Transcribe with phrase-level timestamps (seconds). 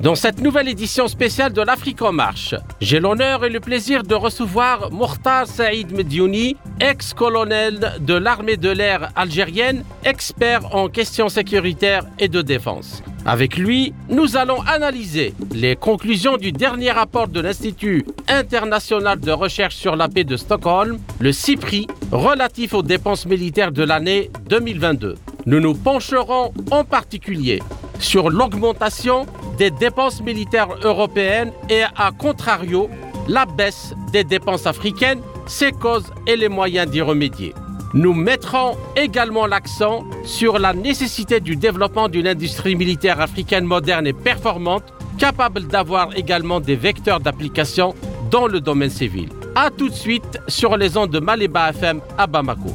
[0.00, 4.14] Dans cette nouvelle édition spéciale de l'Afrique en marche, j'ai l'honneur et le plaisir de
[4.14, 12.28] recevoir Mourtar Saïd Mediouni, ex-colonel de l'armée de l'air algérienne, expert en questions sécuritaires et
[12.28, 13.02] de défense.
[13.26, 19.76] Avec lui, nous allons analyser les conclusions du dernier rapport de l'Institut international de recherche
[19.76, 25.16] sur la paix de Stockholm, le CIPRI, relatif aux dépenses militaires de l'année 2022.
[25.44, 27.60] Nous nous pencherons en particulier
[28.00, 29.26] sur l'augmentation
[29.58, 32.88] des dépenses militaires européennes et à contrario,
[33.28, 37.54] la baisse des dépenses africaines, ses causes et les moyens d'y remédier.
[37.92, 44.12] Nous mettrons également l'accent sur la nécessité du développement d'une industrie militaire africaine moderne et
[44.12, 44.84] performante,
[45.18, 47.94] capable d'avoir également des vecteurs d'application
[48.30, 49.28] dans le domaine civil.
[49.56, 52.74] A tout de suite sur les ondes de Maléba FM à Bamako.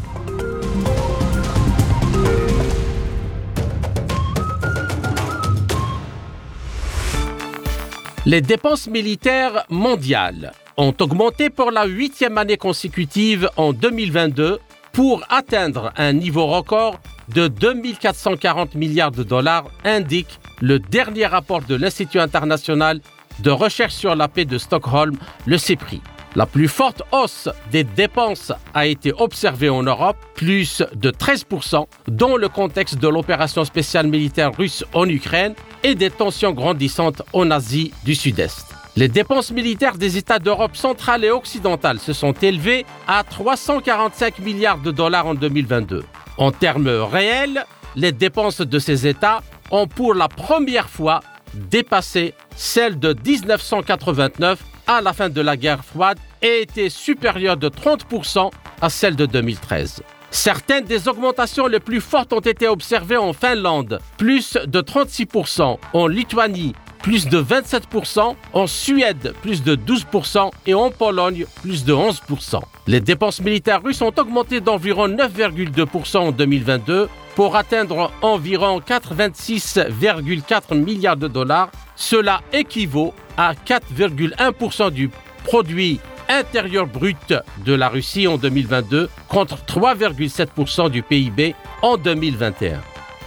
[8.28, 14.58] Les dépenses militaires mondiales ont augmenté pour la huitième année consécutive en 2022
[14.94, 21.76] pour atteindre un niveau record de 2440 milliards de dollars, indique le dernier rapport de
[21.76, 23.00] l'Institut international
[23.40, 26.02] de recherche sur la paix de Stockholm, le CEPRI.
[26.36, 32.36] La plus forte hausse des dépenses a été observée en Europe, plus de 13%, dans
[32.36, 37.94] le contexte de l'opération spéciale militaire russe en Ukraine et des tensions grandissantes en Asie
[38.04, 38.66] du Sud-Est.
[38.98, 44.80] Les dépenses militaires des États d'Europe centrale et occidentale se sont élevées à 345 milliards
[44.80, 46.04] de dollars en 2022.
[46.38, 49.42] En termes réels, les dépenses de ces États
[49.72, 51.22] ont pour la première fois
[51.54, 58.52] dépassé celles de 1989 à la fin de la guerre froide était supérieure de 30%
[58.82, 60.04] à celle de 2013.
[60.32, 66.08] Certaines des augmentations les plus fortes ont été observées en Finlande, plus de 36%, en
[66.08, 72.60] Lituanie, plus de 27%, en Suède, plus de 12% et en Pologne, plus de 11%.
[72.88, 81.18] Les dépenses militaires russes ont augmenté d'environ 9,2% en 2022 pour atteindre environ 86,4 milliards
[81.18, 81.70] de dollars.
[81.96, 85.10] Cela équivaut à 4,1% du
[85.44, 87.34] produit intérieur brut
[87.66, 92.82] de la Russie en 2022 contre 3,7% du PIB en 2021.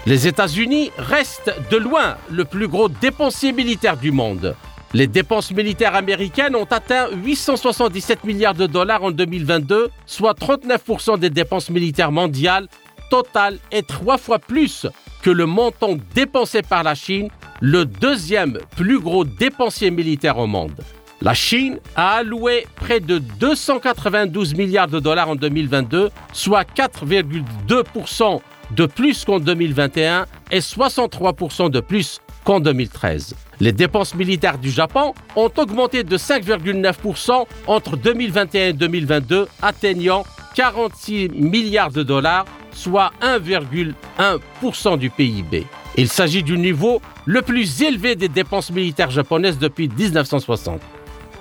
[0.07, 4.57] Les États-Unis restent de loin le plus gros dépensier militaire du monde.
[4.95, 11.29] Les dépenses militaires américaines ont atteint 877 milliards de dollars en 2022, soit 39% des
[11.29, 12.69] dépenses militaires mondiales
[13.11, 14.87] totales et trois fois plus
[15.23, 17.29] que le montant dépensé par la Chine,
[17.61, 20.77] le deuxième plus gros dépensier militaire au monde.
[21.21, 28.41] La Chine a alloué près de 292 milliards de dollars en 2022, soit 4,2%
[28.71, 33.35] de plus qu'en 2021 et 63% de plus qu'en 2013.
[33.61, 40.25] Les dépenses militaires du Japon ont augmenté de 5,9% entre 2021 et 2022, atteignant
[40.55, 42.45] 46 milliards de dollars,
[42.79, 45.67] soit 1,1% du PIB.
[45.97, 50.81] Il s'agit du niveau le plus élevé des dépenses militaires japonaises depuis 1960.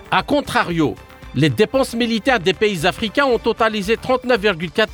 [0.09, 0.95] A contrario,
[1.35, 4.87] les dépenses militaires des pays africains ont totalisé 39,4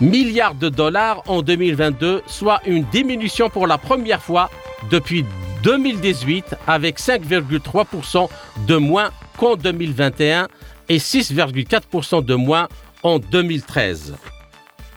[0.00, 4.50] milliards de dollars en 2022, soit une diminution pour la première fois
[4.90, 5.24] depuis
[5.64, 8.28] 2018 avec 5,3%
[8.68, 10.46] de moins qu'en 2021
[10.88, 12.68] et 6,4% de moins
[13.02, 14.14] en 2013.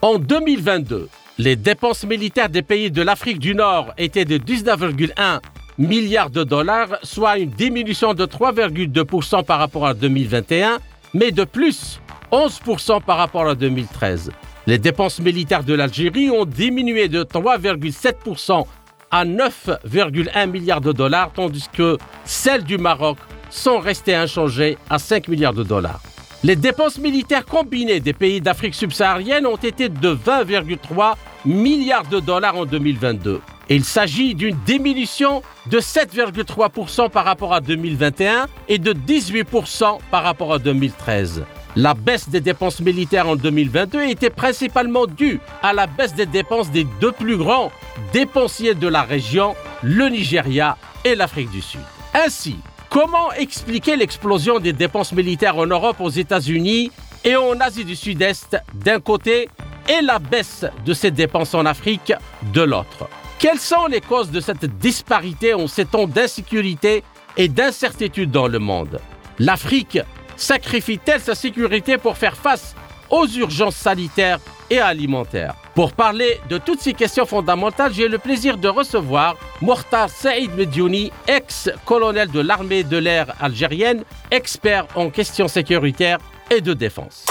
[0.02, 5.42] En 2022, les dépenses militaires des pays de l'Afrique du Nord étaient de 19,1
[5.78, 10.80] milliards de dollars, soit une diminution de 3,2% par rapport à 2021,
[11.14, 12.00] mais de plus
[12.32, 14.32] 11% par rapport à 2013.
[14.68, 18.66] Les dépenses militaires de l'Algérie ont diminué de 3,7%
[19.12, 23.18] à 9,1 milliards de dollars, tandis que celles du Maroc
[23.50, 26.02] sont restées inchangées à 5 milliards de dollars.
[26.42, 31.16] Les dépenses militaires combinées des pays d'Afrique subsaharienne ont été de 20,3
[31.46, 33.42] milliards de dollars en 2022.
[33.68, 40.54] Il s'agit d'une diminution de 7,3% par rapport à 2021 et de 18% par rapport
[40.54, 41.44] à 2013.
[41.76, 46.72] La baisse des dépenses militaires en 2022 était principalement due à la baisse des dépenses
[46.72, 47.70] des deux plus grands
[48.14, 51.82] dépensiers de la région, le Nigeria et l'Afrique du Sud.
[52.14, 52.56] Ainsi,
[52.90, 56.92] comment expliquer l'explosion des dépenses militaires en Europe, aux États-Unis
[57.24, 59.50] et en Asie du Sud-Est d'un côté
[59.88, 62.14] et la baisse de ces dépenses en Afrique
[62.54, 63.08] de l'autre?
[63.38, 67.04] Quelles sont les causes de cette disparité en ces temps d'insécurité
[67.38, 69.00] et d'incertitude dans le monde?
[69.38, 70.00] L'Afrique
[70.36, 72.76] sacrifie-t-elle sa sécurité pour faire face
[73.10, 74.40] aux urgences sanitaires
[74.70, 80.10] et alimentaires Pour parler de toutes ces questions fondamentales, j'ai le plaisir de recevoir Mortar
[80.10, 86.20] Saïd Medjouni, ex-colonel de l'armée de l'air algérienne, expert en questions sécuritaires
[86.52, 87.26] et de défense.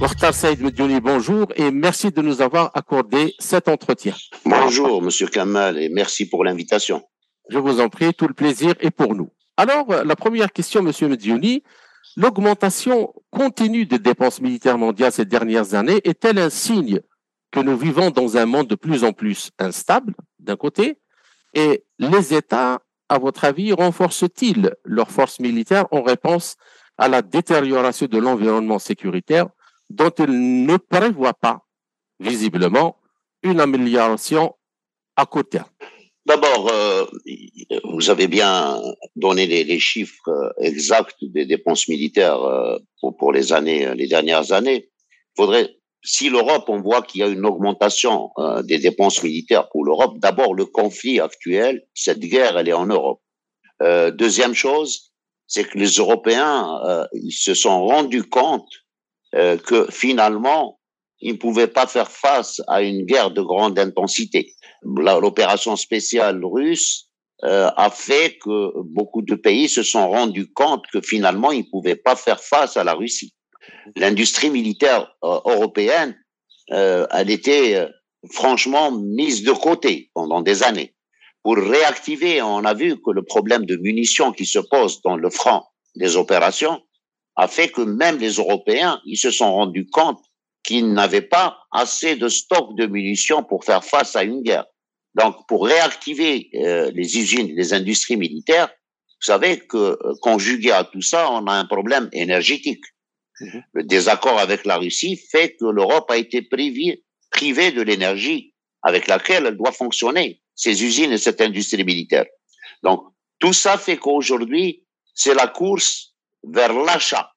[0.00, 4.14] Mortar Saïd Medjouni, bonjour et merci de nous avoir accordé cet entretien.
[4.46, 7.02] Bonjour, Monsieur Kamal, et merci pour l'invitation.
[7.50, 9.30] Je vous en prie, tout le plaisir est pour nous.
[9.58, 11.62] Alors, la première question, Monsieur Medjouni,
[12.16, 17.00] l'augmentation continue des dépenses militaires mondiales ces dernières années est-elle un signe
[17.50, 20.98] que nous vivons dans un monde de plus en plus instable, d'un côté,
[21.54, 26.56] et les États, à votre avis, renforcent-ils leurs forces militaires en réponse
[26.96, 29.48] à la détérioration de l'environnement sécuritaire
[29.88, 31.66] dont ils ne prévoient pas,
[32.20, 32.98] visiblement,
[33.42, 34.54] une amélioration
[35.16, 35.66] à court terme?
[36.30, 37.06] D'abord, euh,
[37.82, 38.80] vous avez bien
[39.16, 42.78] donné les, chiffres euh, exacts des dépenses militaires euh,
[43.18, 44.90] pour, les années, les dernières années.
[45.36, 45.74] Faudrait,
[46.04, 48.30] si l'Europe, on voit qu'il y a une augmentation
[48.62, 50.18] des dépenses militaires pour l'Europe.
[50.18, 53.20] D'abord, le conflit actuel, cette guerre, elle est en Europe.
[53.80, 55.12] deuxième chose,
[55.48, 56.80] c'est que les Européens,
[57.12, 58.70] ils se sont rendus compte
[59.32, 60.78] que finalement,
[61.20, 67.10] ils ne pouvaient pas faire face à une guerre de grande intensité l'opération spéciale russe
[67.44, 71.70] euh, a fait que beaucoup de pays se sont rendus compte que finalement ils ne
[71.70, 73.34] pouvaient pas faire face à la Russie.
[73.96, 76.16] L'industrie militaire euh, européenne,
[76.72, 77.86] euh, elle était euh,
[78.30, 80.94] franchement mise de côté pendant des années.
[81.42, 85.30] Pour réactiver, on a vu que le problème de munitions qui se pose dans le
[85.30, 85.62] front
[85.96, 86.82] des opérations
[87.36, 90.20] a fait que même les Européens, ils se sont rendus compte
[90.64, 94.66] qu'ils n'avaient pas assez de stock de munitions pour faire face à une guerre.
[95.14, 100.84] Donc, pour réactiver euh, les usines, les industries militaires, vous savez que euh, conjugué à
[100.84, 102.84] tout ça, on a un problème énergétique.
[103.40, 103.64] Mhm.
[103.72, 109.08] Le désaccord avec la Russie fait que l'Europe a été privée, privée de l'énergie avec
[109.08, 112.26] laquelle elle doit fonctionner, ces usines et cette industrie militaire.
[112.82, 113.04] Donc,
[113.38, 114.84] tout ça fait qu'aujourd'hui,
[115.14, 116.14] c'est la course
[116.44, 117.32] vers l'achat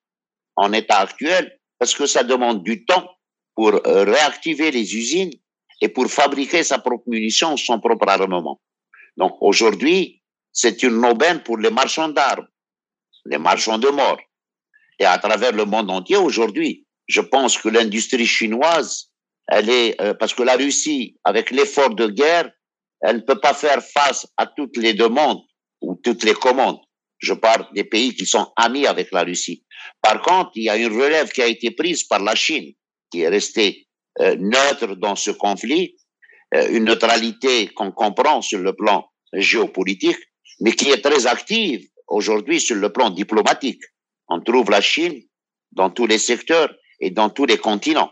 [0.55, 3.09] en état actuel, parce que ça demande du temps
[3.55, 5.31] pour euh, réactiver les usines
[5.81, 8.61] et pour fabriquer sa propre munition, son propre armement.
[9.17, 10.21] Donc aujourd'hui,
[10.51, 12.47] c'est une aubaine pour les marchands d'armes,
[13.25, 14.19] les marchands de mort.
[15.00, 19.09] Et à travers le monde entier aujourd'hui, je pense que l'industrie chinoise,
[19.47, 22.50] elle est euh, parce que la Russie, avec l'effort de guerre,
[23.01, 25.41] elle ne peut pas faire face à toutes les demandes
[25.81, 26.79] ou toutes les commandes.
[27.19, 29.65] Je parle des pays qui sont amis avec la Russie.
[30.01, 32.73] Par contre, il y a une relève qui a été prise par la Chine,
[33.13, 33.88] qui est restée
[34.21, 35.95] euh, neutre dans ce conflit,
[36.56, 40.18] euh, une neutralité qu'on comprend sur le plan géopolitique,
[40.62, 43.83] mais qui est très active aujourd'hui sur le plan diplomatique.
[44.30, 45.21] On trouve la Chine
[45.74, 48.12] dans tous les secteurs et dans tous les continents.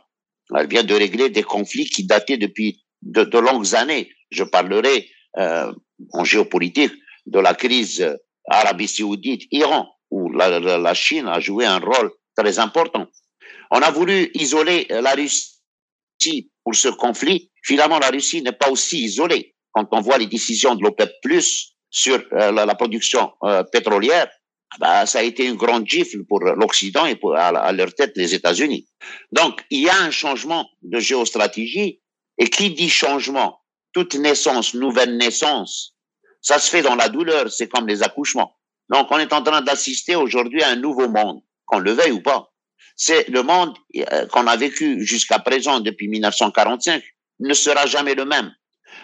[0.56, 4.12] Elle vient de régler des conflits qui dataient depuis de, longues années.
[4.30, 5.74] Je parlerai euh,
[6.13, 6.94] en géopolitique
[7.25, 8.07] de la crise
[8.48, 13.07] Arabie saoudite, Iran, où la Chine a joué un rôle très important.
[13.71, 15.51] On a voulu isoler la Russie
[16.63, 19.55] pour ce conflit, finalement, la Russie n'est pas aussi isolée.
[19.72, 21.12] Quand on voit les décisions de l'OPEP+,
[21.89, 24.29] sur euh, la, production euh, pétrolière,
[24.79, 28.34] bah, ça a été une grande gifle pour l'Occident et pour, à, leur tête les
[28.34, 28.88] États-Unis.
[29.34, 32.00] Donc, il y a un changement de géostratégie.
[32.38, 33.60] Et qui dit changement
[33.91, 35.93] Toute naissance, nouvelle naissance,
[36.41, 38.57] ça se fait dans la douleur, c'est comme les accouchements.
[38.89, 42.22] Donc, on est en train d'assister aujourd'hui à un nouveau monde, qu'on le veuille ou
[42.22, 42.50] pas
[42.95, 47.03] c'est le monde euh, qu'on a vécu jusqu'à présent depuis 1945
[47.39, 48.53] ne sera jamais le même.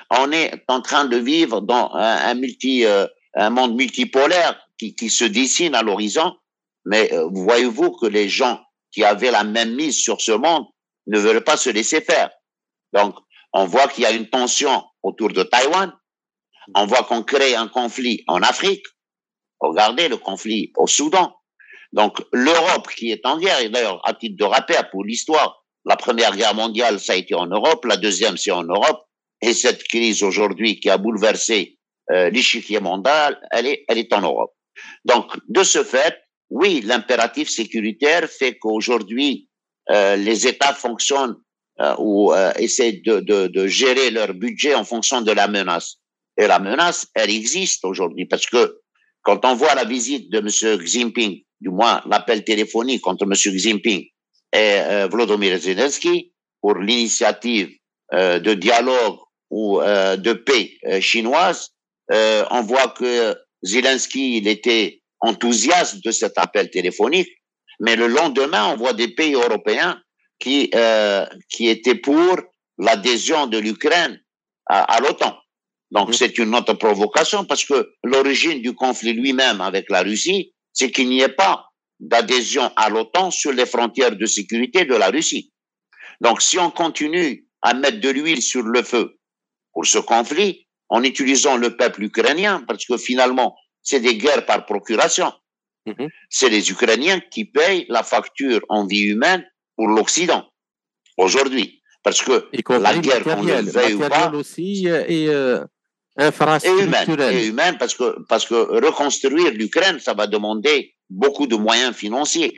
[0.10, 5.26] On est en train de vivre dans un, multi, euh, un monde multipolaire qui, se
[5.26, 6.36] dessine à l'horizon,
[6.86, 10.66] mais euh, voyez-vous que les gens qui avaient la même mise sur ce monde
[11.08, 12.30] ne veulent pas se laisser faire.
[12.94, 13.16] Donc,
[13.54, 15.92] on voit qu'il y a une tension autour de Taïwan.
[16.76, 18.86] On voit qu'on crée un conflit en Afrique.
[19.60, 21.37] Regardez le conflit au Soudan.
[21.94, 25.96] Donc l'Europe qui est en guerre, et d'ailleurs à titre de rappel pour l'histoire, la
[25.96, 29.02] Première Guerre mondiale, ça a été en Europe, la Deuxième, c'est en Europe,
[29.42, 31.78] et cette crise aujourd'hui qui a bouleversé
[32.12, 34.54] euh, l'échiquier mondial, elle est, elle est en Europe.
[35.06, 36.18] Donc de ce fait,
[36.50, 39.50] oui, l'impératif sécuritaire fait qu'aujourd'hui,
[39.90, 41.36] euh, les États fonctionnent
[41.80, 45.98] euh, ou euh, essaient de, de, de gérer leur budget en fonction de la menace.
[46.38, 48.80] Et la menace, elle existe aujourd'hui parce que
[49.24, 50.48] quand on voit la visite de M.
[50.48, 53.34] Xi Jinping du moins l'appel téléphonique entre M.
[53.34, 54.06] Xi Jinping
[54.54, 57.70] et euh, Volodymyr Zelensky pour l'initiative
[58.14, 59.18] euh, de dialogue
[59.50, 61.70] ou euh, de paix chinoise.
[62.10, 67.30] on voit que Zelensky, il était enthousiaste de cet appel téléphonique,
[67.80, 70.00] mais le lendemain, on voit des pays européens
[70.40, 70.72] qui,
[71.50, 72.38] qui étaient pour
[72.78, 74.22] l'adhésion de l'Ukraine
[74.68, 75.36] à, à l'OTAN.
[75.92, 76.14] Donc, mmh.
[76.14, 81.10] c'est une autre provocation parce que l'origine du conflit lui-même avec la Russie, c'est qu'il
[81.10, 85.52] n'y ait pas d'adhésion à l'OTAN sur les frontières de sécurité de la Russie.
[86.22, 89.18] Donc, si on continue à mettre de l'huile sur le feu
[89.74, 94.66] pour ce conflit, en utilisant le peuple ukrainien, parce que finalement, c'est des guerres par
[94.66, 95.32] procuration.
[95.86, 96.08] Mmh.
[96.30, 100.46] C'est les Ukrainiens qui payent la facture en vie humaine pour l'Occident
[101.18, 101.82] aujourd'hui.
[102.04, 105.66] Parce que la guerre qu'on le veuille ou pas, aussi euh, et euh,
[106.18, 112.58] et humaine, parce que parce que reconstruire l'Ukraine, ça va demander beaucoup de moyens financiers.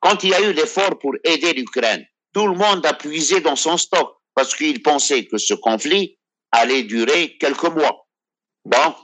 [0.00, 3.56] Quand il y a eu l'effort pour aider l'Ukraine, tout le monde a puisé dans
[3.56, 6.18] son stock parce qu'il pensait que ce conflit
[6.52, 8.06] allait durer quelques mois.
[8.64, 8.94] Bon,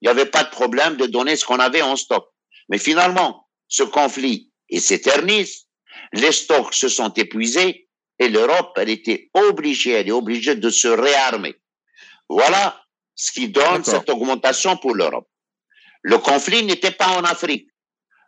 [0.00, 2.28] il n'y avait pas de problème de donner ce qu'on avait en stock.
[2.68, 5.66] Mais finalement, ce conflit s'éternise,
[6.12, 10.88] les stocks se sont épuisés et l'Europe, elle était obligée, elle est obligée de se
[10.88, 11.56] réarmer.
[12.28, 12.85] Voilà
[13.16, 15.26] ce qui donne cette augmentation pour l'Europe.
[16.02, 17.68] Le conflit n'était pas en Afrique.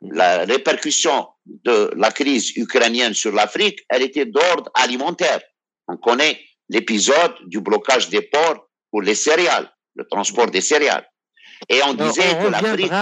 [0.00, 5.40] La répercussion de la crise ukrainienne sur l'Afrique, elle était d'ordre alimentaire.
[5.87, 11.07] On connaît l'épisode du blocage des ports pour les céréales, le transport des céréales.
[11.68, 12.92] Et on disait que l'Afrique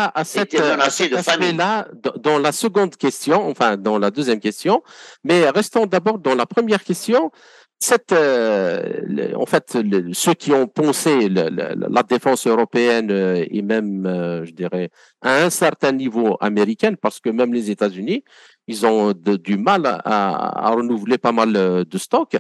[0.42, 1.58] était menacée de famine.
[1.58, 4.82] là dans la seconde question, enfin dans la deuxième question,
[5.24, 7.30] mais restons d'abord dans la première question
[7.78, 9.76] cette, euh, en fait,
[10.12, 14.90] ceux qui ont pensé la défense européenne euh, et même, euh, je dirais,
[15.21, 18.25] à un certain niveau américain, parce que même les États-Unis,
[18.66, 22.37] ils ont du mal à, renouveler pas mal de stocks,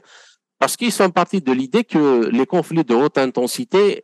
[0.58, 4.02] parce qu'ils sont partis de l'idée que les conflits de haute intensité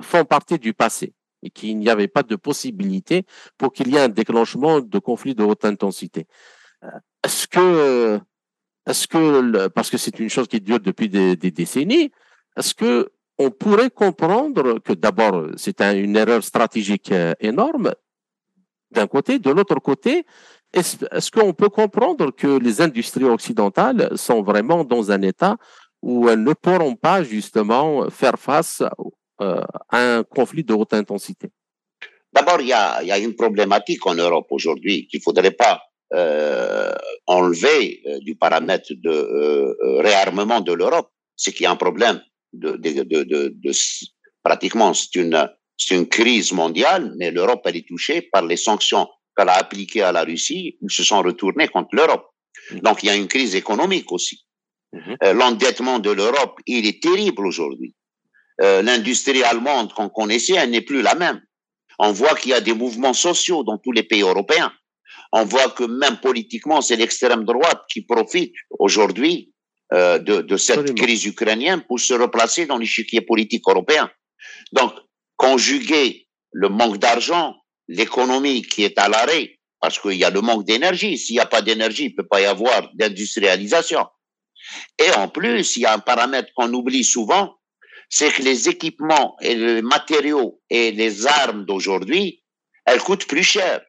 [0.00, 3.24] font partie du passé et qu'il n'y avait pas de possibilité
[3.58, 6.26] pour qu'il y ait un déclenchement de conflits de haute intensité.
[7.24, 8.20] Est-ce que
[8.86, 12.10] est-ce que, parce que c'est une chose qui dure depuis des, décennies,
[12.56, 17.92] est-ce que on pourrait comprendre que d'abord c'est une erreur stratégique euh, énorme
[18.92, 20.24] d'un côté, de l'autre côté,
[20.72, 25.56] est-ce, qu'on peut comprendre que les industries occidentales sont vraiment dans un état
[26.00, 28.82] où elles ne pourront pas justement faire face
[29.40, 31.50] euh, à un conflit de haute intensité?
[32.32, 35.80] D'abord, il y a, y a une problématique en Europe aujourd'hui qu'il faudrait pas
[36.12, 36.92] euh,
[37.26, 42.20] enlevé euh, du paramètre de euh, réarmement de l'Europe, c'est qu'il y a un problème
[42.52, 43.72] de, de, de, de,
[44.42, 49.08] pratiquement c'est une c'est une crise mondiale, mais l'Europe elle est touchée par les sanctions
[49.34, 52.26] qu'elle a appliquées à la Russie, ils se sont retournés contre l'Europe.
[52.70, 52.80] Mm-hmm.
[52.82, 54.44] Donc il y a une crise économique aussi.
[54.92, 55.32] Mm-hmm.
[55.32, 57.96] L'endettement de l'Europe, il est terrible aujourd'hui.
[58.60, 61.40] L'industrie allemande qu'on connaissait, elle n'est plus la même.
[61.98, 64.72] On voit qu'il y a des mouvements sociaux dans tous les pays européens
[65.36, 69.52] on voit que même politiquement, c'est l'extrême droite qui profite aujourd'hui
[69.92, 74.08] euh, de, cette crise ukrainienne pour se replacer dans l'échiquier politique européen.
[74.70, 74.92] Donc,
[75.36, 77.56] conjuguer le manque d'argent,
[77.88, 81.18] l'économie qui est à l'arrêt, parce qu'il y a le manque d'énergie.
[81.18, 84.06] S'il n'y a pas d'énergie, il ne peut pas y avoir d'industrialisation.
[85.04, 87.56] Et en plus, il y a un paramètre qu'on oublie souvent,
[88.08, 92.44] c'est que les équipements et les matériaux et les armes d'aujourd'hui,
[92.86, 93.80] elles coûtent plus cher.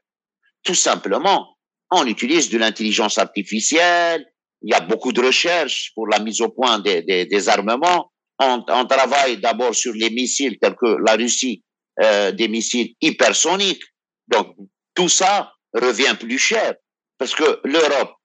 [0.66, 1.56] Tout simplement,
[1.92, 4.26] on utilise de l'intelligence artificielle,
[4.64, 8.12] il y a beaucoup de recherches pour la mise au point des, armements.
[8.40, 11.64] On, on travaille d'abord sur les missiles tels que la Russie,
[12.02, 13.84] euh, des missiles hypersoniques.
[14.28, 14.56] Donc,
[14.96, 16.74] tout ça revient plus cher
[17.20, 18.16] parce que l'Europe,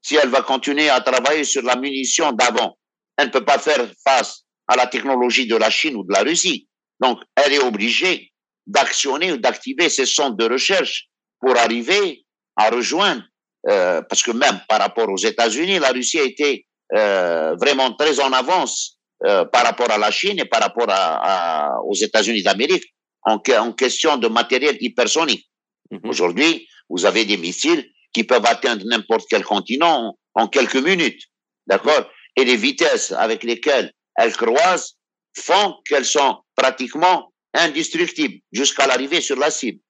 [0.00, 2.78] si elle va continuer à travailler sur la munition d'avant,
[3.16, 6.22] elle ne peut pas faire face à la technologie de la Chine ou de la
[6.22, 6.68] Russie.
[7.00, 8.32] Donc, elle est obligée
[8.66, 11.08] d'actionner ou d'activer ses centres de recherche
[11.40, 12.24] pour arriver
[12.56, 13.22] à rejoindre,
[13.68, 18.20] euh, parce que même par rapport aux États-Unis, la Russie a été euh, vraiment très
[18.20, 22.84] en avance euh, par rapport à la Chine et par rapport à, aux États-Unis d'Amérique
[23.22, 25.48] en, en, question de matériel hypersonique.
[25.90, 26.00] Mhm.
[26.04, 31.22] Aujourd'hui, vous avez des missiles qui peuvent atteindre n'importe quel continent en, en quelques minutes,
[31.66, 32.10] d'accord?
[32.36, 34.96] Et les vitesses avec lesquelles elles croisent
[35.36, 39.80] font qu'elles sont pratiquement indestructibles jusqu'à l'arrivée sur la cible.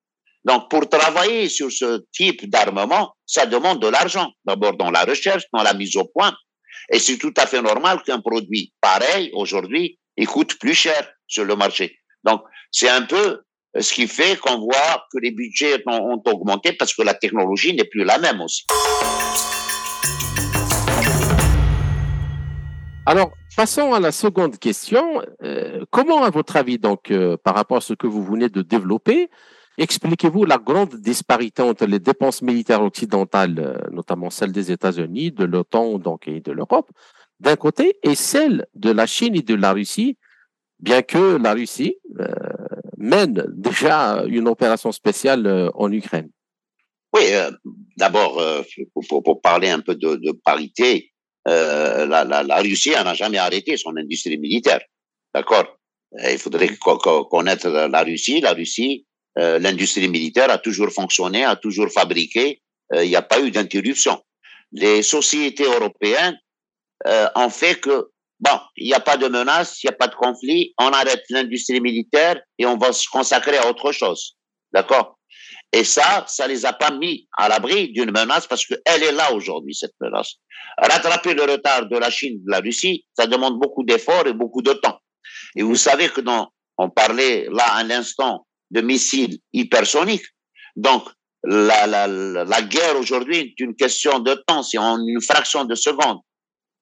[0.45, 4.31] Donc, pour travailler sur ce type d'armement, ça demande de l'argent.
[4.45, 6.35] D'abord dans la recherche, dans la mise au point.
[6.93, 11.45] Et c'est tout à fait normal qu'un produit pareil, aujourd'hui, il coûte plus cher sur
[11.45, 11.99] le marché.
[12.25, 13.43] Donc, c'est un peu
[13.79, 17.85] ce qui fait qu'on voit que les budgets ont, augmenté parce que la technologie n'est
[17.85, 18.65] plus la même aussi.
[23.07, 25.23] Alors, passons à la seconde question.
[25.43, 28.63] Euh, comment, à votre avis, donc, euh, par rapport à ce que vous venez de
[28.63, 29.31] développer,
[29.83, 35.45] expliquez-vous la grande disparité entre les dépenses militaires occidentales, euh, notamment celles des États-Unis, de
[35.45, 36.91] l'OTAN donc, et de l'Europe,
[37.41, 40.17] d'un côté, et celles de la Chine et de la Russie,
[40.81, 41.97] bien que la Russie
[42.97, 46.31] mène déjà une opération spéciale en Ukraine
[47.15, 47.23] Oui,
[47.97, 48.43] d'abord,
[49.09, 51.13] pour, parler un peu de, de parité,
[51.49, 54.81] euh, la, la, la, Russie n'a jamais arrêté son industrie militaire.
[55.35, 55.79] D'accord?
[56.31, 56.71] Il faudrait
[57.31, 58.41] connaître la Russie.
[58.41, 59.07] La Russie,
[59.39, 62.61] euh, l'industrie militaire a toujours fonctionné, a toujours fabriqué.
[62.95, 64.23] Euh, il n'y a pas eu d'interruption.
[64.73, 66.39] Les sociétés européennes
[67.37, 68.09] ont fait que,
[68.41, 71.23] bon, il n'y a pas de menace, il n'y a pas de conflit, on arrête
[71.31, 74.37] l'industrie militaire et on va se consacrer à autre chose.
[74.73, 75.19] D'accord?
[75.73, 79.33] Et ça, ça les a pas mis à l'abri d'une menace parce qu'elle est là
[79.33, 80.35] aujourd'hui, cette menace.
[80.79, 84.63] Rattraper le retard de la Chine, de la Russie, ça demande beaucoup d'efforts et beaucoup
[84.63, 84.99] de temps.
[85.57, 90.27] Et vous savez que dans, on parlait là à l'instant de missiles hypersoniques.
[90.77, 91.05] Donc,
[91.45, 95.75] la, la, la guerre aujourd'hui est une question de temps, c'est en une fraction de
[95.75, 96.19] seconde.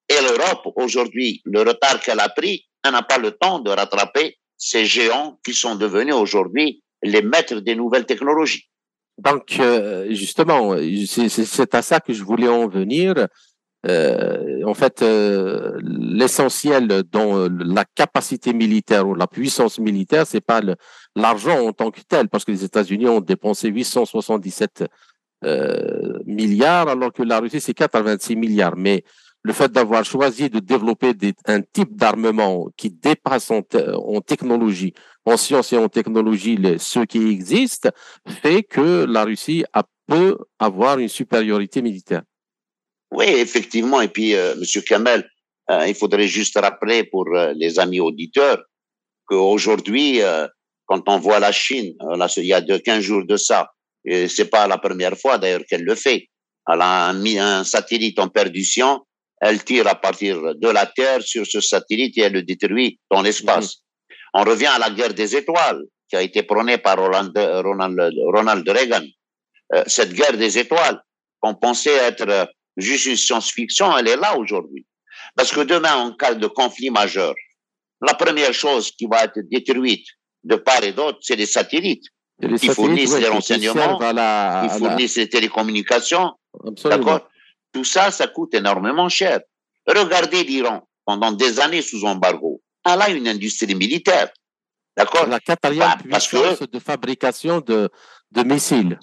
[0.08, 4.38] Et l'Europe, aujourd'hui, le retard qu'elle a pris, elle n'a pas le temps de rattraper
[4.56, 8.68] ces géants qui sont devenus aujourd'hui les maîtres des nouvelles technologies.
[9.18, 10.76] Donc, euh, justement,
[11.06, 13.14] c'est à ça que je voulais en venir.
[13.86, 20.60] Euh, en fait, euh, l'essentiel dans la capacité militaire ou la puissance militaire, c'est pas
[21.16, 24.84] l'argent en tant que tel, parce que les États-Unis ont dépensé 877
[26.24, 28.76] milliards, alors que la Russie, c'est 86 milliards.
[28.76, 29.04] Mais
[29.42, 31.12] le fait d'avoir choisi de développer
[31.46, 33.62] un type d'armement qui dépasse en,
[34.20, 34.92] technologie,
[35.24, 37.90] en science et en technologie, les, ceux qui existent,
[38.26, 39.64] fait que la Russie
[40.06, 42.22] peut avoir une supériorité militaire.
[43.12, 44.00] Oui, effectivement.
[44.00, 45.28] Et puis, euh, Monsieur Kamel,
[45.70, 48.62] euh, il faudrait juste rappeler pour euh, les amis auditeurs
[49.26, 50.46] qu'aujourd'hui, euh,
[50.86, 53.70] quand on voit la Chine, là, il y a de 15 jours de ça,
[54.04, 56.28] et c'est pas la première fois d'ailleurs qu'elle le fait.
[56.72, 59.02] Elle a mis un satellite en perdition
[59.40, 63.22] elle tire à partir de la Terre sur ce satellite et elle le détruit dans
[63.22, 63.76] l'espace.
[64.32, 69.04] On revient à la guerre des étoiles qui a été prônée par Ronald, Ronald, Reagan.
[69.74, 71.00] Euh, cette guerre des étoiles,
[71.40, 74.86] qu'on pensait être juste une science-fiction, elle est là aujourd'hui.
[75.34, 77.34] Parce que demain, en cas de conflit majeur,
[78.00, 80.06] la première chose qui va être détruite
[80.46, 82.06] de part et d'autre, c'est les satellites.
[82.38, 86.32] Les qui fournissent les renseignements, qui fournissent les télécommunications.
[86.84, 87.28] D'accord?
[87.72, 89.40] Tout ça, ça coûte énormément cher.
[89.86, 92.62] Regardez l'Iran, pendant des années sous embargo.
[92.84, 94.28] Elle a une industrie militaire.
[94.96, 95.26] D'accord?
[95.26, 97.90] La quatrième bah, puissance de fabrication de,
[98.30, 98.98] de missiles.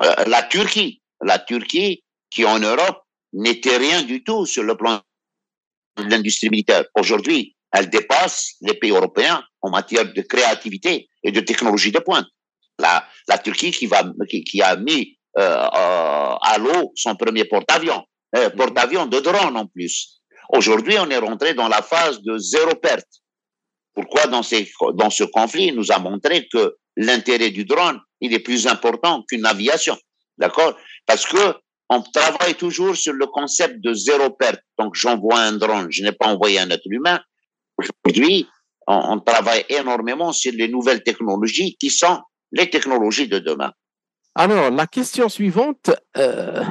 [0.00, 1.02] Euh, la Turquie.
[1.20, 5.00] La Turquie, qui en Europe n'était rien du tout sur le plan
[5.96, 6.84] de l'industrie militaire.
[6.94, 12.26] Aujourd'hui, elle dépasse les pays européens en matière de créativité et de technologie de pointe.
[12.78, 18.04] La, la Turquie qui, va, qui a mis euh, euh, à l'eau son premier porte-avions,
[18.36, 18.56] euh, mhm.
[18.56, 20.20] porte-avions de drone en plus.
[20.50, 23.08] Aujourd'hui, on est rentré dans la phase de zéro perte.
[23.94, 28.34] Pourquoi dans, ces, dans ce conflit, il nous a montré que l'intérêt du drone, il
[28.34, 29.96] est plus important qu'une aviation.
[30.36, 30.76] D'accord?
[31.06, 31.54] Parce que
[31.88, 34.60] on travaille toujours sur le concept de zéro perte.
[34.78, 37.20] Donc, j'envoie un drone, je n'ai pas envoyé un être humain.
[37.82, 38.48] Aujourd'hui,
[38.86, 43.72] on, travaille énormément sur les nouvelles technologies qui sont les technologies de demain.
[44.34, 46.64] Alors, la question suivante, euh,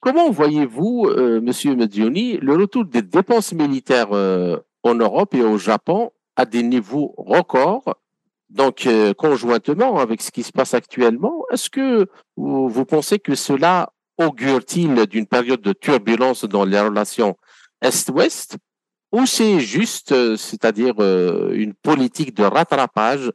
[0.00, 5.58] comment voyez-vous, euh, Monsieur Medioni, le retour des dépenses militaires euh, en Europe et au
[5.58, 7.94] Japon à des niveaux records,
[8.50, 13.34] donc euh, conjointement avec ce qui se passe actuellement Est-ce que vous, vous, pensez que
[13.34, 17.36] cela augure-t-il d'une période de turbulence dans les relations
[17.80, 18.56] Est-Ouest?
[19.12, 20.94] Ou c'est juste, c'est-à-dire
[21.52, 23.30] une politique de rattrapage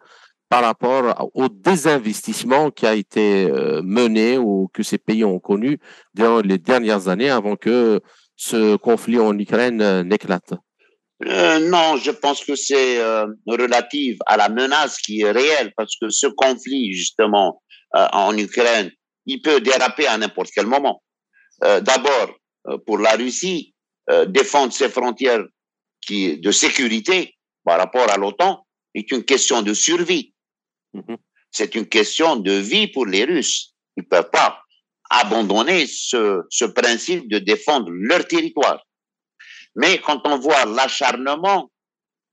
[0.49, 5.79] par rapport au désinvestissement qui a été euh, mené ou que ces pays ont connu
[6.13, 7.99] dans les dernières années avant que
[8.35, 10.53] ce conflit en Ukraine euh, n'éclate?
[11.25, 15.95] Euh, Non, je pense que c'est euh, relatif à la menace qui est réelle parce
[15.99, 17.61] que ce conflit justement
[17.91, 18.91] en Ukraine,
[19.25, 21.01] il peut déraper à n'importe quel moment.
[21.61, 22.35] D'abord,
[22.85, 23.73] pour la Russie,
[24.27, 25.45] défendre ses frontières
[26.05, 30.33] qui, de sécurité par rapport à l'OTAN est une question de survie.
[30.93, 31.17] Mhm.
[31.51, 33.73] C'est une question de vie pour les Russes.
[33.97, 34.61] Ils ne peuvent pas
[35.09, 38.83] abandonner ce, ce principe de défendre leur territoire.
[39.75, 41.71] Mais quand on voit l'acharnement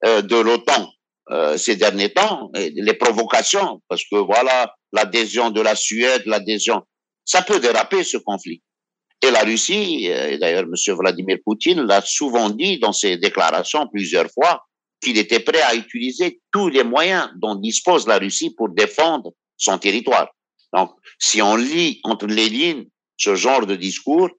[0.04, 0.90] euh, de l'OTAN
[1.30, 6.82] euh, ces derniers temps, les provocations, parce que voilà, l'adhésion de la Suède, l'adhésion,
[7.24, 8.60] ça peut déraper ce conflit.
[9.22, 10.94] Et la Russie, et d'ailleurs M.
[10.96, 14.64] Vladimir Poutine l'a souvent dit dans ses déclarations plusieurs fois,
[15.00, 19.78] qu'il était prêt à utiliser tous les moyens dont dispose la Russie pour défendre son
[19.78, 20.28] territoire.
[20.72, 24.30] Donc, si on lit entre les lignes, ce genre de discours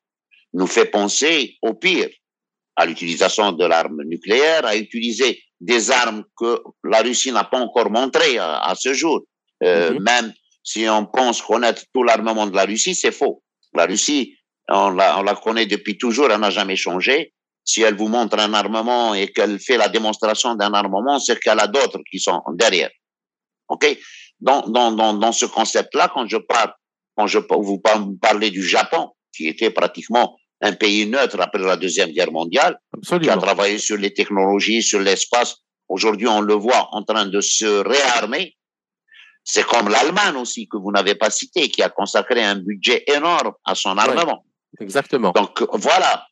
[0.54, 2.10] nous fait penser au pire,
[2.76, 7.90] à l'utilisation de l'arme nucléaire, à utiliser des armes que la Russie n'a pas encore
[7.90, 9.22] montrées à, ce jour.
[9.64, 10.04] Euh, mhm.
[10.04, 13.44] Même si on pense connaître tout l'armement de la Russie, c'est faux.
[13.74, 14.36] La Russie,
[14.70, 17.34] on la, on la connaît depuis toujours, elle n'a jamais changé
[17.66, 21.60] si elle vous montre un armement et qu'elle fait la démonstration d'un armement, c'est qu'elle
[21.60, 22.92] a d'autres qui sont derrière.
[23.70, 23.98] OK?
[24.40, 26.74] Dans, dans, dans, dans ce concept-là, quand je parle,
[27.16, 27.82] quand je vous
[28.22, 32.78] parlez du Japon, qui était pratiquement un pays neutre après la Deuxième Guerre mondiale,
[33.22, 35.58] qui a travaillé sur les technologies, sur l'espace.
[35.88, 38.56] Aujourd'hui, on le voit en train de se réarmer.
[39.44, 43.54] C'est comme l'Allemagne aussi, que vous n'avez pas cité, qui a consacré un budget énorme
[43.66, 44.46] à son armement.
[44.80, 45.32] Exactement.
[45.32, 46.26] Donc voilà,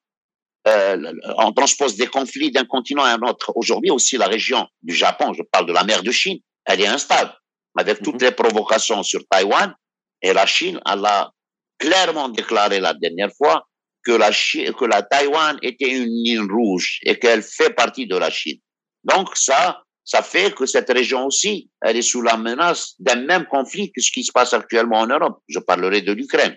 [0.68, 3.52] euh, on transpose des conflits d'un continent à un autre.
[3.56, 6.88] Aujourd'hui aussi, la région du Japon, je parle de la mer de Chine, elle est
[6.88, 7.34] instable,
[7.78, 8.28] avec toutes mhm.
[8.28, 9.74] les provocations sur Taïwan.
[10.22, 11.32] Et la Chine, elle a
[11.80, 13.66] clairement déclaré la dernière fois
[14.04, 18.16] que la, Chine, que la Taïwan était une ligne rouge et qu'elle fait partie de
[18.16, 18.60] la Chine.
[19.04, 23.46] Donc ça, ça fait que cette région aussi, elle est sous la menace d'un même
[23.46, 25.40] conflit que ce qui se passe actuellement en Europe.
[25.48, 26.56] Je parlerai de l'Ukraine.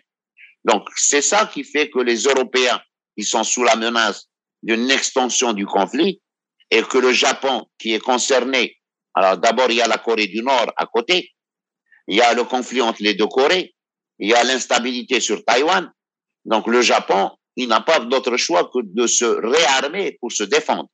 [0.65, 2.81] Donc c'est ça qui fait que les Européens
[3.17, 4.29] ils sont sous la menace
[4.63, 6.21] d'une extension du conflit
[6.71, 8.77] et que le Japon, qui est concerné,
[9.15, 11.31] alors d'abord il y a la Corée du Nord à côté,
[12.09, 13.75] il y a le conflit entre les deux Corées,
[14.19, 15.91] il y a l'instabilité sur Taïwan.
[16.45, 20.89] Donc le Japon, il n'a pas d'autre choix que de se réarmer pour se défendre.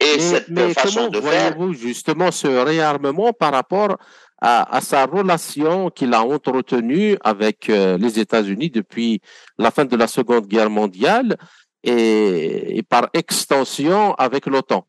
[0.00, 1.56] Et cette façon de faire.
[1.56, 3.96] vous justement ce réarmement par rapport
[4.40, 9.20] à, sa relation qu'il a entretenue avec euh, les États-Unis depuis
[9.58, 11.36] la fin de la Seconde Guerre mondiale
[11.84, 14.86] et par extension avec l'OTAN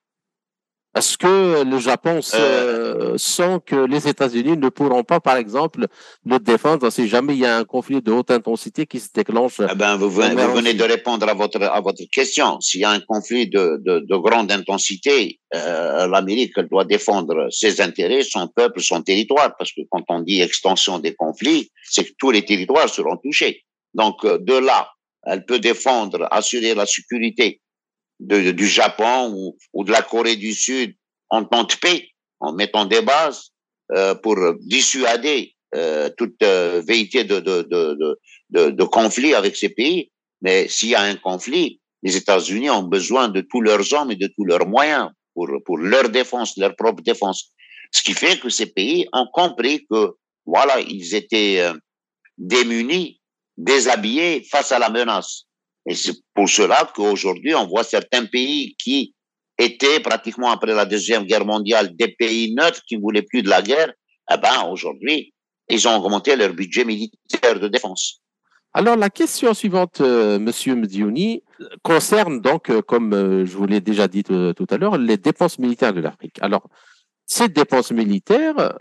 [0.98, 5.86] est-ce que le Japon euh, sent que les États-Unis ne pourront pas, par exemple,
[6.26, 9.60] le défendre si jamais il y a un conflit de haute intensité qui se déclenche
[9.60, 12.60] eh ben, vous, venez, de répondre à votre, à votre question.
[12.60, 17.82] S'il y a un conflit de, de, de grande intensité, euh, l'Amérique doit défendre ses
[17.82, 22.14] intérêts, son peuple, son territoire, parce que quand on dit extension des conflits, c'est que
[22.18, 23.64] tous les territoires seront touchés.
[23.94, 24.90] Donc, euh, de là,
[25.24, 27.62] elle peut défendre, assurer la sécurité
[28.20, 30.96] de, du Japon ou, ou, de la Corée du Sud
[31.30, 33.52] en temps de paix, en mettant des bases
[33.92, 40.12] euh, pour dissuader euh, toute euh, de, de, de, de, de conflit avec ces pays.
[40.42, 44.16] Mais s'il y a un conflit, les États-Unis ont besoin de tous leurs hommes et
[44.16, 47.52] de tous leurs moyens pour, pour leur défense, leur propre défense.
[47.92, 50.12] Ce qui fait que ces pays ont compris que,
[50.46, 51.74] voilà, ils étaient euh,
[52.38, 53.20] démunis,
[53.58, 55.46] déshabillés face à la menace.
[55.86, 59.14] Et c'est pour cela qu'aujourd'hui, on voit certains pays qui
[59.58, 63.50] étaient pratiquement après la Deuxième Guerre mondiale des pays neutres qui ne voulaient plus de
[63.50, 63.92] la guerre.
[64.32, 65.34] Eh ben, aujourd'hui,
[65.70, 68.22] ils ont augmenté leur budget militaire de défense.
[68.74, 71.44] Alors, la question suivante, euh, Monsieur Mdiouni,
[71.82, 75.58] concerne donc, euh, comme euh, je vous l'ai déjà dit tout à l'heure, les dépenses
[75.58, 76.38] militaires de l'Afrique.
[76.42, 76.70] Alors,
[77.26, 78.78] ces dépenses militaires,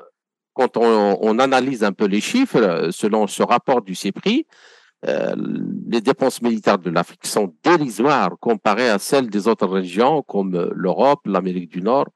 [0.52, 4.46] quand on, on, analyse un peu les chiffres, selon ce rapport du CEPRI,
[5.06, 5.36] euh,
[5.86, 10.70] les dépenses militaires de l'Afrique sont dérisoires comparées à celles des autres régions comme euh,
[10.74, 12.08] l'Europe, l'Amérique du Nord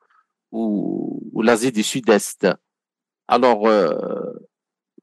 [0.50, 2.46] ou, l'Asie du Sud-Est.
[3.28, 4.32] Alors euh,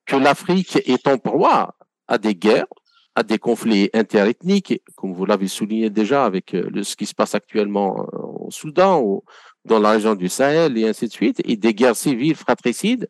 [0.06, 1.76] que l'Afrique est en proie
[2.08, 2.68] à des guerres,
[3.16, 8.08] à des conflits interethniques, comme vous l'avez souligné déjà avec ce qui se passe actuellement
[8.14, 9.24] au Soudan ou
[9.66, 13.08] dans la région du Sahel et ainsi de suite, et des guerres civiles fratricides,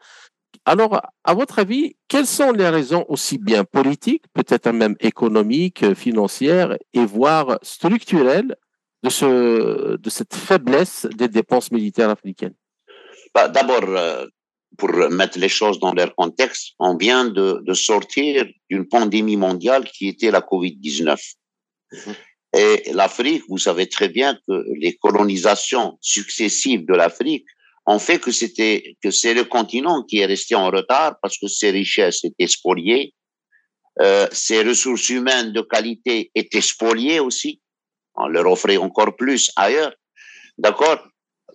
[0.70, 6.78] alors, à votre avis, quelles sont les raisons aussi bien politiques, peut-être même économiques, financières
[6.94, 8.56] et voire structurelles
[9.02, 12.54] de, ce, de cette faiblesse des dépenses militaires africaines?
[13.34, 14.28] Bah, D'abord, euh,
[14.78, 20.08] pour mettre les choses dans leur contexte, on vient de, sortir d'une pandémie mondiale qui
[20.08, 21.18] était la COVID-19.
[21.92, 22.16] Mhm.
[22.54, 27.48] Et l'Afrique, vous savez très bien que les colonisations successives de l'Afrique
[27.92, 31.48] on fait que c'était que c'est le continent qui est resté en retard parce que
[31.48, 33.16] ses richesses étaient spoliées,
[34.00, 37.62] euh, ses ressources humaines de qualité étaient spoliées aussi.
[38.14, 39.92] On leur offrait encore plus ailleurs.
[40.60, 41.00] D'accord?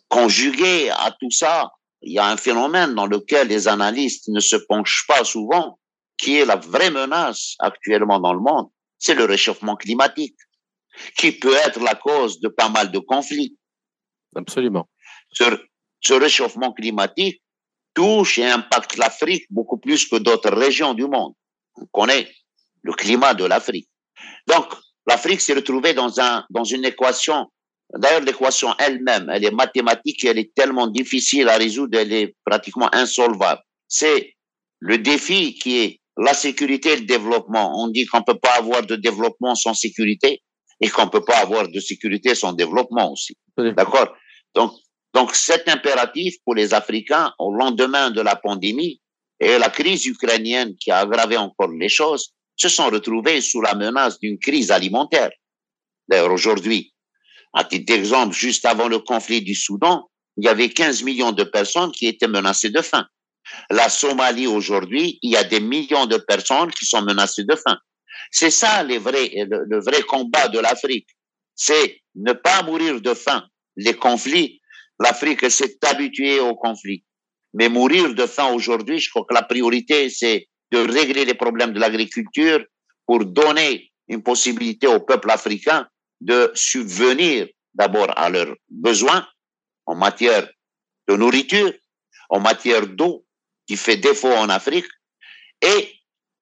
[0.09, 1.70] Conjugué à tout ça,
[2.03, 5.79] il y a un phénomène dans lequel les analystes ne se penchent pas souvent,
[6.16, 10.37] qui est la vraie menace actuellement dans le monde, c'est le réchauffement climatique,
[11.16, 13.57] qui peut être la cause de pas mal de conflits.
[14.35, 14.88] Absolument.
[15.31, 15.57] Sur,
[16.07, 17.40] ce réchauffement climatique
[17.95, 21.33] touche et impacte l'Afrique beaucoup plus que d'autres régions du monde.
[21.77, 22.31] On connaît
[22.83, 23.88] le climat de l'Afrique.
[24.47, 24.67] Donc,
[25.07, 27.47] l'Afrique s'est retrouvée dans, un, dans une équation.
[27.97, 32.35] D'ailleurs, l'équation elle-même, elle est mathématique et elle est tellement difficile à résoudre, elle est
[32.45, 33.62] pratiquement insolvable.
[33.88, 34.35] C'est
[34.81, 37.73] le défi qui est la sécurité et le développement.
[37.83, 40.43] On dit qu'on ne peut pas avoir de développement sans sécurité
[40.81, 43.37] et qu'on ne peut pas avoir de sécurité sans développement aussi.
[43.57, 44.14] D'accord?
[44.55, 44.73] Donc,
[45.14, 49.00] donc, cet impératif pour les Africains au lendemain de la pandémie
[49.38, 53.74] et la crise ukrainienne qui a aggravé encore les choses, se sont retrouvés sous la
[53.74, 55.31] menace d'une crise alimentaire.
[56.09, 56.92] D'ailleurs, aujourd'hui,
[57.53, 61.44] à titre d'exemple, juste avant le conflit du Soudan, il y avait 15 millions de
[61.44, 63.07] personnes qui étaient menacées de faim.
[63.70, 67.79] La Somalie aujourd'hui, il y a des millions de personnes qui sont menacées de faim.
[68.33, 71.09] C'est ça le, le vrai combat de l'Afrique.
[71.55, 73.46] C'est ne pas mourir de faim.
[73.77, 74.61] Les conflits,
[75.00, 77.04] l'Afrique s'est habituée aux conflits.
[77.54, 81.72] Mais mourir de faim aujourd'hui, je crois que la priorité, c'est de régler les problèmes
[81.72, 82.64] de l'agriculture
[83.07, 85.87] pour donner une possibilité au peuple africain
[86.20, 89.26] de subvenir d'abord à leurs besoins
[89.87, 90.48] en matière
[91.09, 91.72] de nourriture,
[92.30, 93.24] en matière d'eau
[93.66, 94.87] qui fait défaut en Afrique,
[95.62, 95.94] et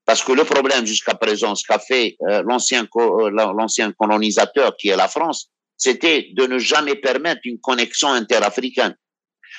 [0.04, 4.96] parce que le problème jusqu'à présent, ce qu'a fait euh, euh, l'ancien colonisateur qui est
[4.96, 5.51] la France,
[5.82, 8.96] c'était de ne jamais permettre une connexion interafricaine.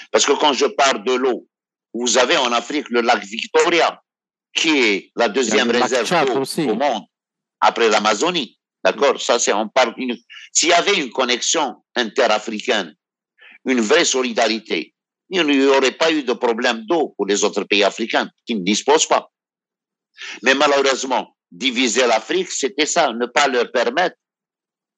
[0.10, 1.50] Parce que quand je parle de l'eau,
[1.94, 4.02] vous avez en Afrique le lac Victoria,
[4.56, 7.04] qui est la deuxième réserve d'eau au monde
[7.60, 8.58] après l'Amazonie.
[8.86, 9.22] D'accord?
[9.22, 9.94] Ça, c'est on parle.
[10.54, 12.96] S'il y avait une connexion interafricaine,
[13.66, 14.94] une vraie solidarité,
[15.30, 18.64] il n'y aurait pas eu de problème d'eau pour les autres pays africains qui ne
[18.64, 19.30] disposent pas.
[20.42, 24.16] Mais malheureusement, diviser l'Afrique, c'était ça, ne pas leur permettre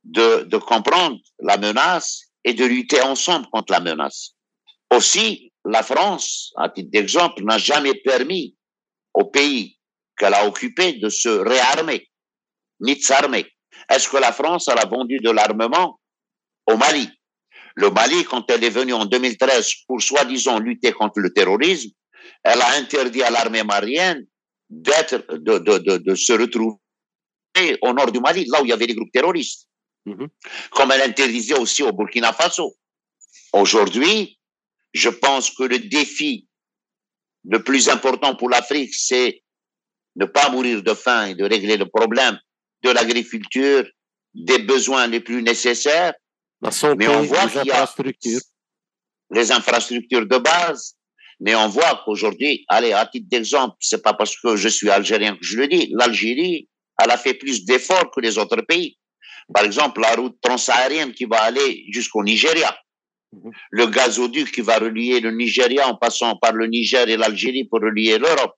[0.06, 4.32] de, de comprendre la menace et de lutter ensemble contre la menace.
[4.92, 8.56] Aussi, la France, à titre d'exemple, n'a jamais permis
[9.14, 9.78] au pays
[10.18, 12.08] qu'elle a occupé de se réarmer,
[12.80, 13.46] ni de s'armer.
[13.90, 16.00] Est-ce que la France a vendu de l'armement
[16.68, 17.10] au Mali?
[17.76, 21.90] Le Mali, quand elle est venue en 2013 pour soi-disant lutter contre le terrorisme,
[22.44, 24.26] elle a interdit à l'armée malienne
[24.70, 26.78] d'être, de, de, de, de, se retrouver
[27.82, 29.68] au nord du Mali, là où il y avait des groupes terroristes.
[30.06, 30.28] Mm-hmm.
[30.72, 32.76] Comme elle interdisait aussi au Burkina Faso.
[33.54, 34.38] Aujourd'hui,
[34.94, 36.48] je pense que le défi
[37.48, 39.44] le plus important pour l'Afrique, c'est
[40.16, 42.40] ne pas mourir de faim et de régler le problème
[42.84, 43.86] de l'agriculture,
[44.34, 46.14] des besoins les plus nécessaires.
[46.98, 47.88] mais on voit qu'il y a
[49.32, 50.96] les infrastructures de base.
[51.42, 55.36] Mais on voit qu'aujourd'hui, allez, à titre d'exemple, c'est pas parce que je suis algérien
[55.36, 58.98] que je le dis, l'Algérie, elle a fait plus d'efforts que les autres pays.
[59.54, 62.76] Par exemple, la route transsaharienne qui va aller jusqu'au Nigeria.
[63.34, 63.52] Mhm.
[63.72, 67.82] Le gazoduc qui va relier le Nigeria en passant par le Niger et l'Algérie pour
[67.82, 68.56] relier l'Europe.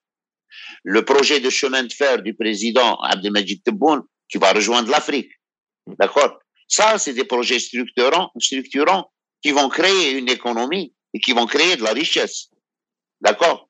[0.83, 5.31] Le projet de chemin de fer du président Abdelmajid Tebboune qui va rejoindre l'Afrique.
[5.99, 6.39] D'accord?
[6.67, 11.75] Ça, c'est des projets structurants, structurants qui vont créer une économie et qui vont créer
[11.77, 12.49] de la richesse.
[13.21, 13.69] D'accord?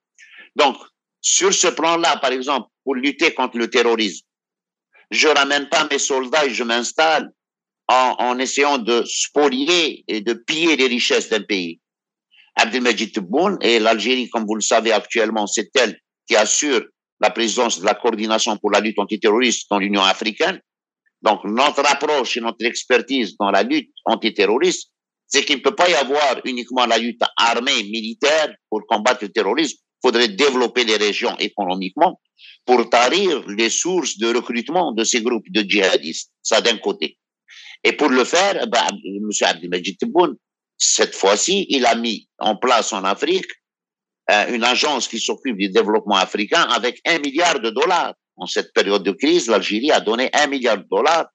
[0.56, 0.78] Donc,
[1.22, 4.26] sur ce plan-là, par exemple, pour lutter contre le terrorisme,
[5.12, 7.32] je ramène pas mes soldats et je m'installe
[7.88, 11.80] en, essayant de spolier et de piller les richesses d'un pays.
[12.56, 16.82] Abdelmajid Tebboune et l'Algérie, comme vous le savez actuellement, c'est elle qui assure
[17.22, 20.60] la présidence de la coordination pour la lutte antiterroriste dans l'Union africaine.
[21.22, 24.92] Donc, notre approche et notre expertise dans la lutte antiterroriste,
[25.28, 29.30] c'est qu'il ne peut pas y avoir uniquement la lutte armée, militaire pour combattre le
[29.30, 29.78] terrorisme.
[30.04, 32.20] Il faudrait développer les régions économiquement
[32.66, 36.32] pour tarir les sources de recrutement de ces groupes de djihadistes.
[36.44, 37.18] Ça d'un côté.
[37.84, 39.30] Et pour le faire, ben, M.
[39.42, 40.36] Abdelmajid Tebboune,
[40.78, 43.50] cette fois-ci, il a mis en place en Afrique
[44.30, 48.14] euh, une agence qui s'occupe du développement africain avec un milliard de dollars.
[48.36, 51.28] En cette période de crise, l'Algérie a donné un milliard de dollars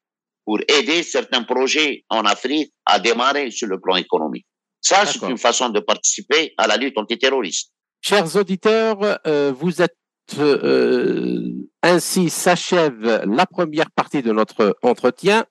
[0.44, 4.46] pour aider certains projets en Afrique à démarrer sur le plan économique.
[4.80, 7.71] Ça, c'est une façon de participer à la lutte antiterroriste.
[8.04, 9.96] Chers auditeurs, euh, vous êtes
[10.36, 15.44] euh, ainsi s'achève la première partie de notre entretien.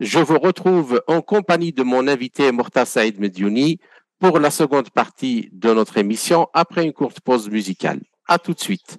[0.00, 3.78] Je vous retrouve en compagnie de mon invité Morta Saïd Mediouni
[4.18, 8.00] pour la seconde partie de notre émission après une courte pause musicale.
[8.26, 8.96] À tout de suite.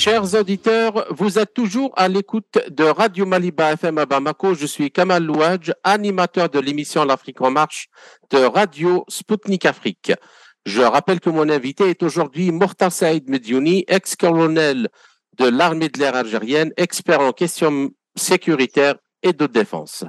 [0.00, 4.54] Chers auditeurs, vous êtes toujours à l'écoute de Radio Maliba FM à Bamako.
[4.54, 7.90] Je suis Kamal Louadj, animateur de l'émission L'Afrique en marche
[8.30, 10.14] de Radio Sputnik Afrique.
[10.64, 14.88] Je rappelle que mon invité est aujourd'hui Mortal Saïd Mediouni, ex-colonel
[15.36, 20.04] de l'armée de l'air algérienne, expert en questions sécuritaires et de défense.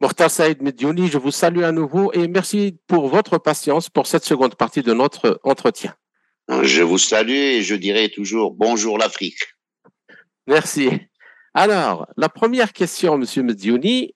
[0.00, 4.24] Mortal Saïd Mediouni, je vous salue à nouveau et merci pour votre patience pour cette
[4.24, 5.94] seconde partie de notre entretien.
[6.48, 9.40] Je vous salue et je dirai toujours bonjour l'Afrique.
[10.46, 10.90] Merci.
[11.54, 14.14] Alors, la première question, Monsieur Mediouni,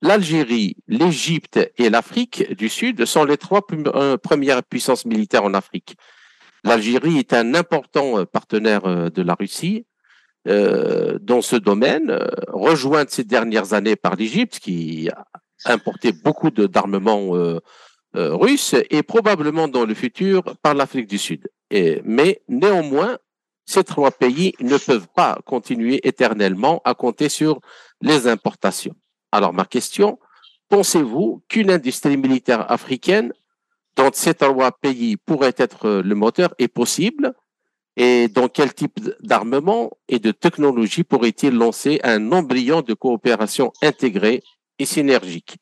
[0.00, 5.96] l'Algérie, l'Égypte et l'Afrique du Sud sont les trois euh, premières puissances militaires en Afrique.
[6.64, 9.86] L'Algérie est un important euh, partenaire euh, de la Russie
[10.44, 17.30] dans ce domaine, rejointe ces dernières années par l'Égypte, qui a importé beaucoup d'armements
[18.14, 21.48] russes, et probablement dans le futur par l'Afrique du Sud.
[22.04, 23.18] mais néanmoins,
[23.64, 27.60] ces trois pays ne peuvent pas continuer éternellement à compter sur
[28.00, 28.94] les importations.
[29.30, 30.18] Alors ma question,
[30.68, 33.32] pensez-vous qu'une industrie militaire africaine
[33.96, 37.32] dans ces trois pays pourrait être le moteur est possible?
[37.96, 44.42] Et dans quel type d'armement et de technologie pourrait-il lancer un embryon de coopération intégrée
[44.78, 45.58] et synergique?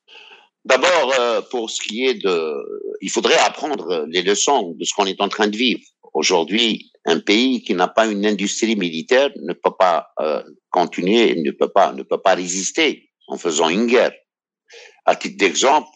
[0.65, 2.55] D'abord, euh, pour ce qui est de...
[3.01, 5.81] Il faudrait apprendre les leçons de ce qu'on est en train de vivre.
[6.13, 11.51] Aujourd'hui, un pays qui n'a pas une industrie militaire ne peut pas euh, continuer, ne
[11.51, 14.13] peut pas, ne peut pas résister en faisant une guerre.
[15.07, 15.89] À titre d'exemple,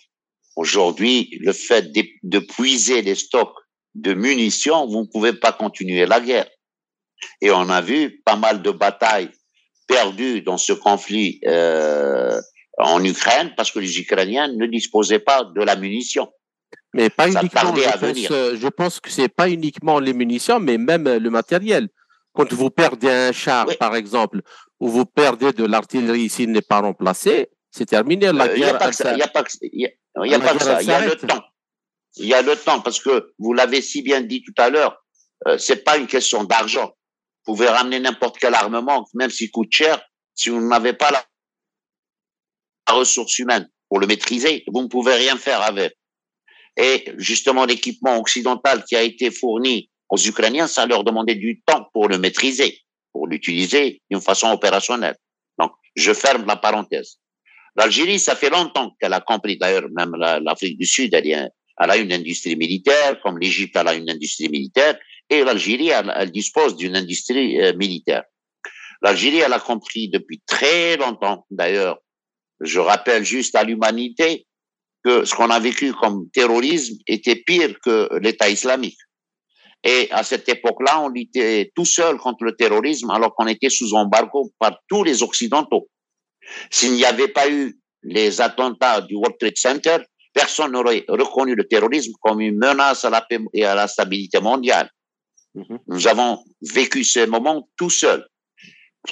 [0.57, 3.55] aujourd'hui, le fait de, de, puiser les stocks
[3.95, 6.49] de munitions, vous ne pouvez pas continuer la guerre.
[7.41, 9.31] Et on a vu pas mal de batailles
[9.87, 12.41] perdues dans ce conflit euh,
[12.79, 16.31] en Ukraine parce que les Ukrainiens ne disposaient pas de la munition.
[16.93, 17.75] Mais pas uniquement.
[17.75, 21.89] Je pense, euh, je pense, que c'est pas uniquement les munitions, mais même le matériel.
[22.33, 24.43] Quand vous perdez un char, par exemple,
[24.81, 28.33] ou vous perdez de l'artillerie s'il n'est pas remplacé, c'est terminé.
[28.33, 29.13] La Il n'y a pas que ça.
[29.13, 29.59] Il n'y a pas que ça.
[30.83, 31.45] Il y a le temps.
[32.17, 35.05] Il y a le temps parce que vous l'avez si bien dit tout à l'heure.
[35.47, 36.93] Euh, c'est pas une question d'argent.
[37.45, 40.01] Vous pouvez ramener n'importe quel armement, même s'il coûte cher.
[40.35, 41.23] Si vous n'avez pas la
[42.93, 45.95] ressource humaine pour le maîtriser, vous ne pouvez rien faire avec.
[46.77, 51.89] Et justement, l'équipement occidental qui a été fourni aux Ukrainiens, ça leur demandait du temps
[51.93, 52.81] pour le maîtriser,
[53.13, 55.17] pour l'utiliser d'une façon opérationnelle.
[55.59, 57.19] Donc, je ferme la parenthèse.
[57.77, 61.97] L'Algérie, ça fait longtemps qu'elle a compris, d'ailleurs, même l'Afrique du Sud, elle, elle, a
[61.97, 64.97] une industrie militaire, comme l'Égypte, elle a une industrie militaire,
[65.29, 68.23] et l'Algérie, elle, elle, dispose d'une industrie euh, militaire.
[69.03, 71.99] L'Algérie, elle a compris depuis très longtemps, d'ailleurs,
[72.61, 74.47] je rappelle juste à l'humanité
[75.05, 78.99] que ce qu'on a vécu comme terrorisme était pire que l'État islamique.
[79.83, 83.93] Et à cette époque-là, on était tout seul contre le terrorisme alors qu'on était sous
[83.93, 85.89] embargo par tous les Occidentaux.
[86.71, 89.99] S'il n'y avait pas eu les attentats du World Trade Center,
[90.33, 94.41] personne n'aurait reconnu le terrorisme comme une menace à la paix et à la stabilité
[94.41, 94.89] mondiale.
[95.55, 95.79] Mm-hmm.
[95.87, 98.27] Nous avons vécu ce moment tout seuls.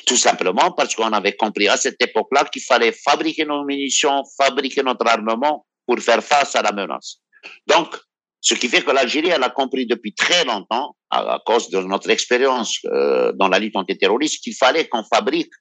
[0.06, 4.82] Tout simplement parce qu'on avait compris à cette époque-là qu'il fallait fabriquer nos munitions, fabriquer
[4.82, 7.18] notre armement pour faire face à la menace.
[7.66, 7.94] Donc,
[8.40, 12.10] ce qui fait que l'Algérie, elle a compris depuis très longtemps, à, cause de notre
[12.10, 15.52] expérience euh, dans la lutte antiterroriste, qu'il fallait qu'on fabrique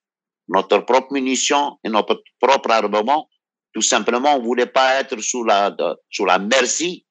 [0.48, 3.30] notre propre munition et notre propre armement.
[3.74, 5.76] Tout simplement, on voulait pas être sous la,
[6.10, 7.06] sous la merci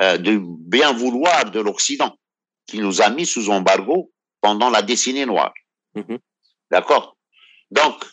[0.00, 2.14] euh, du bien vouloir de l'Occident,
[2.66, 5.52] qui nous a mis sous embargo pendant la décennie noire.
[5.96, 6.18] Mm-hmm.
[6.70, 7.16] D'accord
[7.70, 8.04] Donc,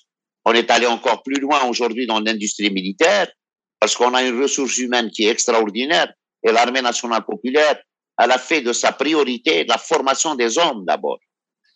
[0.45, 3.31] on est allé encore plus loin aujourd'hui dans l'industrie militaire
[3.79, 7.81] parce qu'on a une ressource humaine qui est extraordinaire et l'armée nationale populaire,
[8.17, 11.19] elle a fait de sa priorité la formation des hommes d'abord.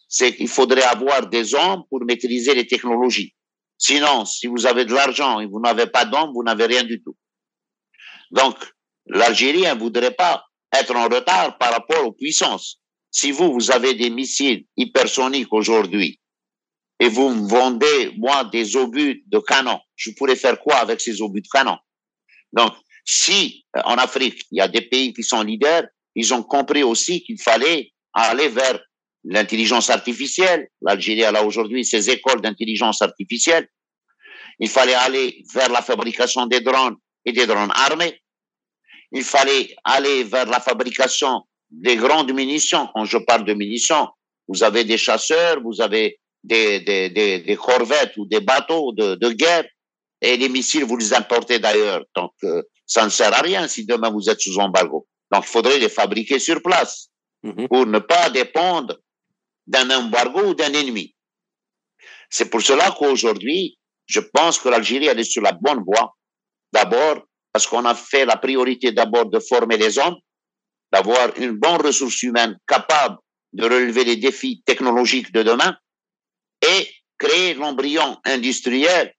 [0.07, 3.33] C'est qu'il faudrait avoir des hommes pour maîtriser les technologies.
[3.77, 7.01] Sinon, si vous avez de l'argent et vous n'avez pas d'hommes, vous n'avez rien du
[7.03, 7.15] tout.
[8.31, 8.55] Donc,
[9.05, 12.81] l'Algérie ne voudrait pas être en retard par rapport aux puissances.
[13.19, 16.19] Si vous, vous avez des missiles hypersoniques aujourd'hui
[16.99, 21.19] et vous me vendez, moi, des obus de canon, je pourrais faire quoi avec ces
[21.19, 21.77] obus de canon?
[22.53, 26.43] Donc, si euh, en Afrique, il y a des pays qui sont leaders, ils ont
[26.43, 28.79] compris aussi qu'il fallait aller vers
[29.23, 30.67] l'intelligence artificielle.
[30.83, 33.67] L'Algérie a aujourd'hui ses écoles d'intelligence artificielle.
[34.59, 38.21] Il fallait aller vers la fabrication des drones et des drones armés.
[39.11, 42.87] Il fallait aller vers la fabrication des grandes munitions.
[42.93, 44.07] Quand je parle de munitions,
[44.47, 49.15] vous avez des chasseurs, vous avez des, des, des, des corvettes ou des bateaux de,
[49.15, 49.65] de, guerre.
[50.21, 52.03] Et les missiles, vous les importez d'ailleurs.
[52.15, 55.07] Donc, euh, ça ne sert à rien si demain vous êtes sous embargo.
[55.31, 57.09] Donc, il faudrait les fabriquer sur place
[57.43, 57.67] mhm.
[57.67, 58.97] pour ne pas dépendre
[59.67, 61.13] d'un embargo ou d'un ennemi.
[62.29, 66.15] C'est pour cela qu'aujourd'hui, je pense que l'Algérie est sur la bonne voie.
[66.71, 70.15] D'abord, parce qu'on a fait la priorité d'abord de former les hommes,
[70.91, 73.17] d'avoir une bonne ressource humaine capable
[73.53, 75.75] de relever les défis technologiques de demain
[76.61, 79.13] et créer l'embryon industriel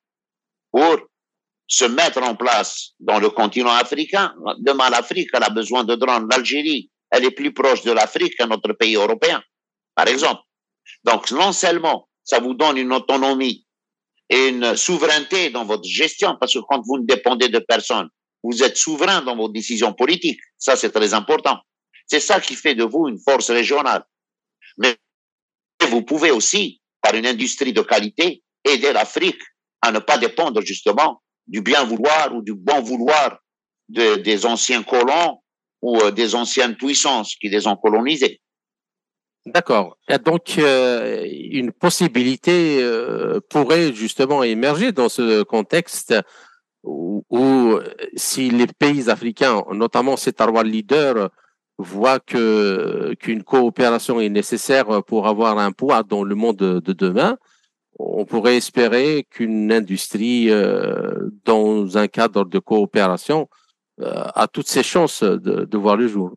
[0.71, 0.99] pour
[1.67, 4.35] se mettre en place dans le continent africain.
[4.59, 6.27] Demain, l'Afrique, elle a besoin de drones.
[6.31, 9.43] L'Algérie, elle est plus proche de l'Afrique qu'un autre pays européen,
[9.95, 10.41] par exemple.
[11.05, 13.67] Donc, non seulement ça vous donne une autonomie
[14.31, 18.09] et une souveraineté dans votre gestion, parce que quand vous ne dépendez de personne,
[18.43, 20.41] vous êtes souverain dans vos décisions politiques.
[20.57, 21.59] Ça, c'est très important.
[22.07, 24.05] C'est ça qui fait de vous une force régionale.
[24.79, 24.97] Mais
[25.89, 29.41] vous pouvez aussi, par une industrie de qualité, aider l'Afrique
[29.83, 33.39] à ne pas dépendre justement du bien vouloir ou du bon vouloir
[33.89, 35.39] de, des anciens colons
[35.83, 38.41] ou euh, des anciennes puissances qui les ont colonisés.
[39.47, 39.97] D'accord.
[40.25, 46.15] Donc, euh, une possibilité euh, pourrait justement émerger dans ce contexte
[46.85, 47.79] où,
[48.17, 51.31] si les pays africains, notamment ces trois leaders,
[51.79, 57.37] voient que qu'une coopération est nécessaire pour avoir un poids dans le monde de, demain,
[57.99, 63.49] on pourrait espérer qu'une industrie euh, dans un cadre de coopération
[64.01, 66.37] a toutes ses chances de, de voir le jour.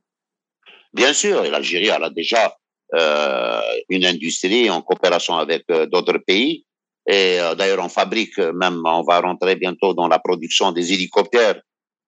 [0.93, 2.55] Bien sûr, l'Algérie a déjà
[2.93, 6.65] euh, une industrie en coopération avec euh, d'autres pays.
[7.07, 11.61] Et euh, d'ailleurs, on fabrique même, on va rentrer bientôt dans la production des hélicoptères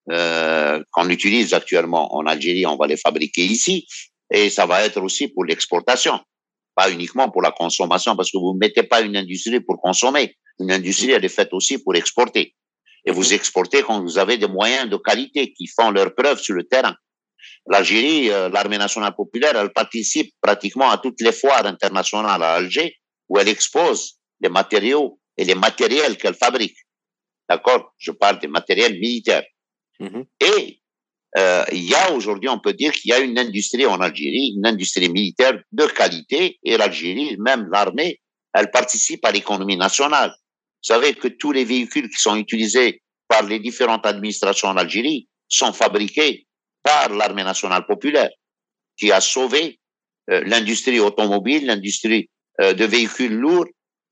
[0.05, 2.65] qu'on utilise actuellement en Algérie.
[2.65, 3.87] On va les fabriquer ici.
[4.29, 6.19] Et ça va être aussi pour l'exportation,
[6.75, 10.35] pas uniquement pour la consommation, parce que vous ne mettez pas une industrie pour consommer.
[10.59, 12.53] Une industrie, elle est faite aussi pour exporter.
[13.05, 13.33] Et vous mhm.
[13.33, 16.95] exportez quand vous avez des moyens de qualité qui font leur preuve sur le terrain.
[17.67, 22.95] L'Algérie, euh, l'armée nationale populaire, elle participe pratiquement à toutes les foires internationales à Alger
[23.29, 26.77] où elle expose les matériaux et les matériels qu'elle fabrique.
[27.49, 27.93] D'accord?
[27.97, 29.45] Je parle des matériels militaires.
[29.99, 30.25] Mm-hmm.
[30.41, 30.81] Et
[31.37, 34.53] euh, il y a aujourd'hui, on peut dire qu'il y a une industrie en Algérie,
[34.55, 38.19] une industrie militaire de qualité, et l'Algérie, même l'armée,
[38.53, 40.29] elle participe à l'économie nationale.
[40.29, 45.27] Vous savez que tous les véhicules qui sont utilisés par les différentes administrations en Algérie
[45.47, 46.45] sont fabriqués
[46.83, 48.29] par l'armée nationale populaire,
[48.97, 49.79] qui a sauvé
[50.29, 52.29] euh, l'industrie automobile, l'industrie
[52.61, 53.65] euh, de véhicules lourds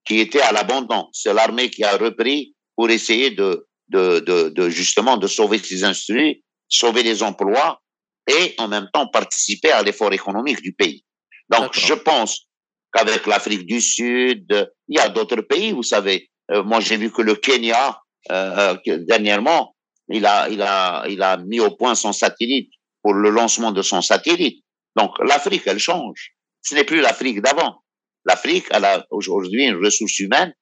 [0.05, 1.07] qui était à l'abandon.
[1.13, 5.83] C'est l'armée qui a repris pour essayer de, de, de, de, justement de sauver ces
[5.83, 7.81] industries, sauver les emplois
[8.27, 11.03] et en même temps participer à l'effort économique du pays.
[11.49, 12.47] Donc je pense
[12.93, 16.29] qu'avec l'Afrique du Sud, il y a d'autres pays, vous savez.
[16.51, 17.99] Euh, moi j'ai vu que le Kenya
[18.31, 19.75] euh, dernièrement
[20.09, 22.71] il a, il a, il a mis au point son satellite
[23.01, 24.63] pour le lancement de son satellite.
[24.95, 26.31] Donc l'Afrique, elle change.
[26.61, 27.80] Ce n'est plus l'Afrique d'avant.
[28.25, 30.53] L'Afrique, elle a aujourd'hui une ressource humaine.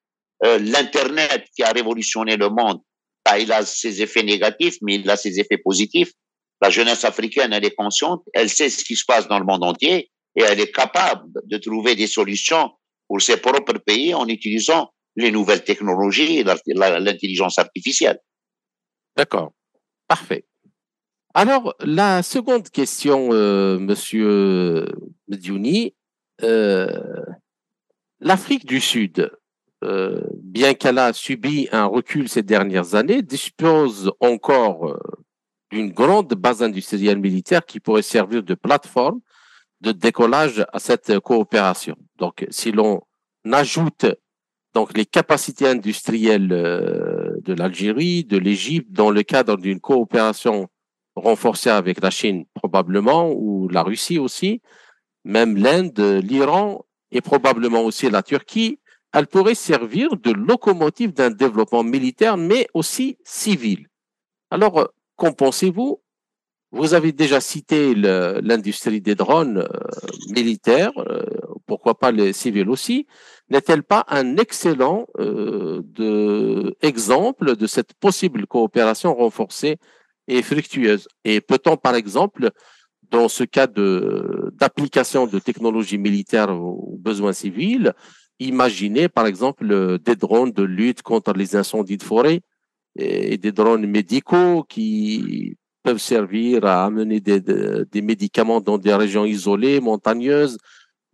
[0.46, 2.82] Euh, L'Internet qui a révolutionné le monde,
[3.26, 6.12] bah, il a ses effets négatifs, mais il a ses effets positifs.
[6.62, 9.64] La jeunesse africaine, elle est consciente, elle sait ce qui se passe dans le monde
[9.64, 12.72] entier et elle est capable de trouver des solutions
[13.08, 18.20] pour ses propres pays en utilisant les nouvelles technologies et l'intelligence artificielle.
[19.16, 19.52] D'accord.
[20.08, 20.46] Parfait.
[21.34, 24.88] Alors, la seconde question, euh, Monsieur
[25.28, 25.96] Mediouni,
[26.44, 27.24] euh,
[28.22, 29.32] l'Afrique du Sud,
[29.84, 35.00] euh, bien qu'elle a subi un recul ces dernières années, dispose encore euh,
[35.72, 39.20] d'une grande base industrielle militaire qui pourrait servir de plateforme
[39.82, 41.96] de décollage à cette coopération.
[42.18, 43.02] Donc, si l'on
[43.50, 44.06] ajoute
[44.74, 50.68] donc les capacités industrielles euh, de l'Algérie, de l'Égypte, dans le cadre d'une coopération
[51.16, 54.62] renforcée avec la Chine probablement, ou la Russie aussi,
[55.24, 58.80] même l'Inde, l'Iran et probablement aussi la Turquie,
[59.14, 63.88] elle pourrait servir de locomotive d'un développement militaire, mais aussi civil.
[64.52, 66.02] Alors, qu'en pensez-vous?
[66.72, 69.68] Vous avez déjà cité l'industrie des drones euh,
[70.30, 71.26] militaires, euh,
[71.66, 73.08] pourquoi pas les civils aussi.
[73.50, 79.78] N'est-elle pas un excellent euh, de, exemple de cette possible coopération renforcée
[80.28, 81.08] et fructueuse?
[81.24, 82.52] Et peut-on, par exemple,
[83.12, 87.94] dans ce cas de d'application de technologies militaires aux besoins civils,
[88.40, 92.42] imaginer, par exemple, des drones de lutte contre les incendies de forêt
[92.98, 99.26] et des drones médicaux qui peuvent servir à amener des, des médicaments dans des régions
[99.26, 100.58] isolées, montagneuses,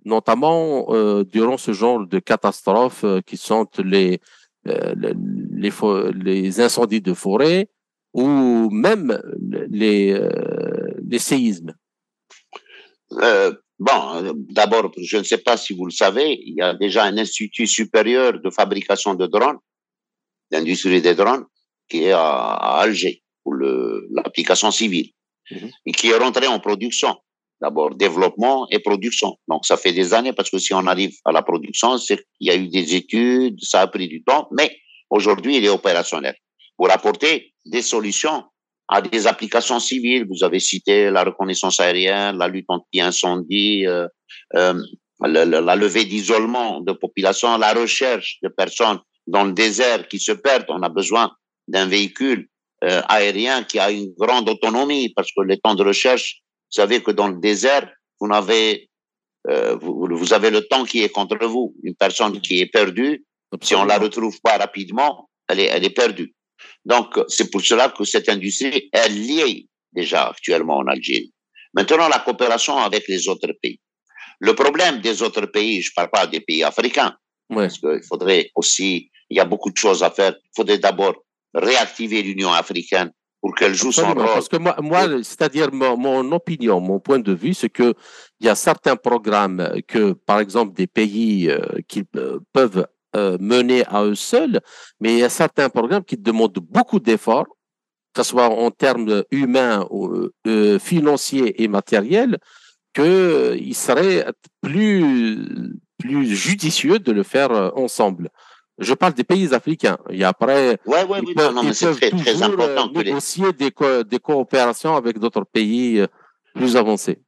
[0.05, 4.19] notamment euh, durant ce genre de catastrophes euh, qui sont les,
[4.67, 5.71] euh, les,
[6.13, 7.69] les, incendies de forêt
[8.13, 9.19] ou même
[9.69, 10.17] les,
[11.05, 11.73] les séismes
[13.77, 17.17] Bon, d'abord, je ne sais pas si vous le savez, il y a déjà un
[17.17, 19.57] institut supérieur de fabrication de drones,
[20.49, 21.45] d'industrie des drones,
[21.89, 25.11] qui est à, Alger pour l'application civile
[25.51, 25.69] mhm.
[25.85, 27.15] et qui est rentré en production.
[27.61, 29.37] D'abord, développement et production.
[29.47, 32.47] Donc, ça fait des années parce que si on arrive à la production, c'est qu'il
[32.47, 34.75] y a eu des études, ça a pris du temps, mais
[35.09, 36.35] aujourd'hui, il est opérationnel
[36.77, 38.43] pour apporter des solutions
[38.87, 40.27] à des applications civiles.
[40.29, 44.07] Vous avez cité la reconnaissance aérienne, la lutte anti-incendie, euh,
[44.55, 44.81] euh,
[45.21, 50.31] la, la, levée d'isolement de population, la recherche de personnes dans le désert qui se
[50.31, 50.65] perdent.
[50.69, 51.31] On a besoin
[51.67, 52.47] d'un véhicule
[52.83, 57.01] euh, aérien qui a une grande autonomie parce que les temps de recherche, vous savez
[57.01, 58.89] que dans le désert, vous n'avez
[59.47, 61.75] euh, vous, vous, avez le temps qui est contre vous.
[61.83, 63.23] Une personne qui est perdue,
[63.61, 66.33] si on la retrouve pas rapidement, elle est, elle est perdue.
[66.85, 71.33] Donc, c'est pour cela que cette industrie est liée déjà actuellement en Algérie.
[71.73, 73.79] Maintenant, la coopération avec les autres pays.
[74.39, 77.15] Le problème des autres pays, je parle pas des pays africains,
[77.49, 77.67] ouais.
[77.67, 80.35] parce qu'il faudrait aussi, il y a beaucoup de choses à faire.
[80.43, 81.15] Il faudrait d'abord
[81.53, 84.33] réactiver l'Union africaine pour qu'elle joue Absolument, son rôle.
[84.33, 87.93] Parce que moi, moi c'est-à-dire mon, mon, opinion, mon point de vue, c'est que
[88.39, 93.37] il y a certains programmes que, par exemple, des pays euh, qui euh, peuvent euh,
[93.39, 94.59] mener à eux seuls,
[94.99, 97.47] mais il y a certains programmes qui demandent beaucoup d'efforts,
[98.13, 102.37] que ce soit en termes humains, ou, euh, financiers et matériels,
[102.93, 104.25] qu'il serait
[104.61, 108.29] plus, plus judicieux de le faire ensemble.
[108.77, 109.97] Je parle des pays africains.
[110.09, 113.71] Et après, ouais, ouais, ils oui, peuvent, non, mais c'est très, très important négocier des,
[113.71, 116.07] co des coopérations avec d'autres pays euh,
[116.53, 117.19] plus avancés.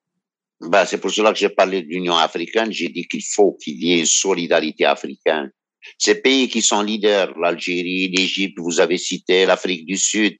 [0.59, 2.71] Ben, c'est pour cela que j'ai parlé de l'Union africaine.
[2.71, 5.51] J'ai dit qu'il faut qu'il y ait une solidarité africaine.
[5.97, 10.37] Ces pays qui sont leaders, l'Algérie, l'Égypte, vous avez cité l'Afrique du Sud,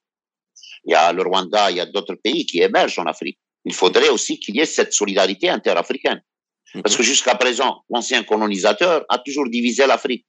[0.86, 3.38] il y a le Rwanda, il y a d'autres pays qui émergent en Afrique.
[3.66, 6.22] Il faudrait aussi qu'il y ait cette solidarité interafricaine.
[6.84, 10.26] Parce que jusqu'à présent, l'ancien colonisateur a toujours divisé l'Afrique.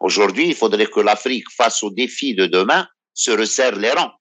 [0.00, 4.12] Aujourd'hui, il faudrait que l'Afrique, face aux défis de demain, se resserre les rangs.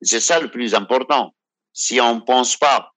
[0.00, 1.34] C'est ça le plus important.
[1.72, 2.90] Si on ne pense pas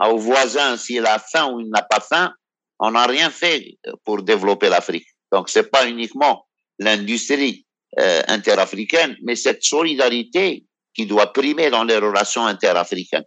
[0.00, 2.32] aux voisins s'il a faim ou il n'a pas faim,
[2.78, 5.06] on n'a rien fait pour développer l'Afrique.
[5.32, 6.46] Donc, c'est pas uniquement
[6.78, 7.66] l'industrie
[7.98, 10.64] euh, interafricaine, mais cette solidarité
[10.94, 13.24] qui doit primer dans les relations interafricaines.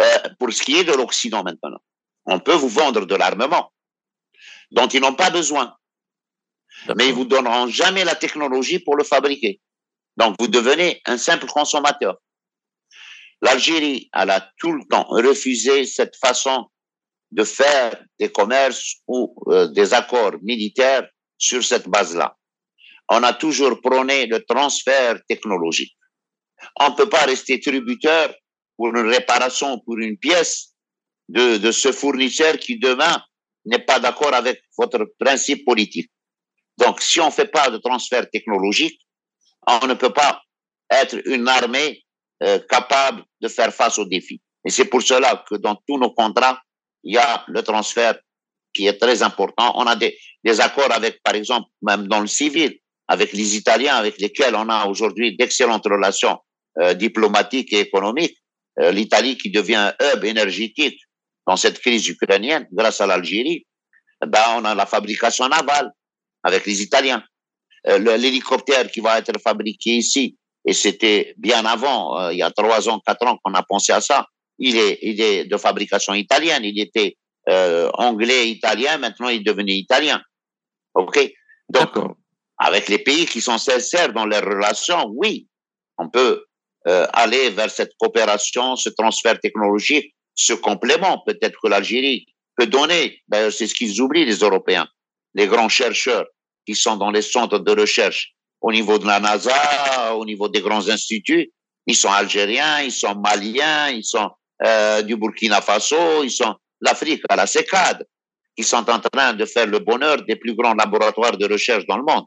[0.00, 1.78] Euh, pour ce qui est de l'Occident maintenant,
[2.26, 3.72] on peut vous vendre de l'armement
[4.70, 5.76] dont ils n'ont pas besoin,
[6.96, 9.60] mais ils vous donneront jamais la technologie pour le fabriquer.
[10.16, 12.16] Donc, vous devenez un simple consommateur.
[13.42, 16.70] L'Algérie, elle a tout le temps refusé cette façon
[17.34, 21.06] de faire des commerces ou euh, des accords militaires
[21.36, 22.36] sur cette base-là.
[23.10, 25.94] On a toujours prôné le transfert technologique.
[26.80, 28.32] On ne peut pas rester tributaire
[28.76, 30.74] pour une réparation, pour une pièce
[31.28, 33.20] de, de ce fournisseur qui demain
[33.64, 36.10] n'est pas d'accord avec votre principe politique.
[36.78, 39.00] Donc, si on ne fait pas de transfert technologique,
[39.66, 40.40] on ne peut pas
[40.90, 42.04] être une armée
[42.42, 44.40] euh, capable de faire face aux défis.
[44.64, 46.60] Et c'est pour cela que dans tous nos contrats,
[47.04, 48.16] il y a le transfert
[48.72, 49.72] qui est très important.
[49.76, 53.96] On a des, des accords avec, par exemple, même dans le civil, avec les Italiens,
[53.96, 56.38] avec lesquels on a aujourd'hui d'excellentes relations
[56.80, 58.36] euh, diplomatiques et économiques.
[58.80, 60.98] Euh, L'Italie qui devient un hub énergétique
[61.46, 63.66] dans cette crise ukrainienne grâce à l'Algérie.
[64.22, 65.90] Eh ben, on a la fabrication navale
[66.42, 67.22] avec les Italiens.
[67.86, 72.50] Euh, L'hélicoptère qui va être fabriqué ici, et c'était bien avant, euh, il y a
[72.50, 74.26] trois ans, quatre ans qu'on a pensé à ça,
[74.58, 76.64] il est, il est de fabrication italienne.
[76.64, 77.16] Il était
[77.48, 78.98] euh, anglais, italien.
[78.98, 80.20] Maintenant, il est devenu italien.
[80.94, 81.18] OK?
[81.68, 81.90] Donc,
[82.58, 85.48] avec les pays qui sont sincères dans leurs relations, oui,
[85.98, 86.44] on peut
[86.86, 91.22] euh, aller vers cette coopération, ce transfert technologique, ce complément.
[91.26, 92.26] Peut-être que l'Algérie
[92.56, 94.86] peut donner, d'ailleurs, c'est ce qu'ils oublient, les Européens,
[95.34, 96.26] les grands chercheurs
[96.66, 100.60] qui sont dans les centres de recherche au niveau de la NASA, au niveau des
[100.60, 101.52] grands instituts.
[101.86, 104.30] Ils sont algériens, ils sont maliens, ils sont
[104.62, 108.06] euh, du Burkina Faso, ils sont l'Afrique à la sécade,
[108.56, 111.96] qui sont en train de faire le bonheur des plus grands laboratoires de recherche dans
[111.96, 112.24] le monde.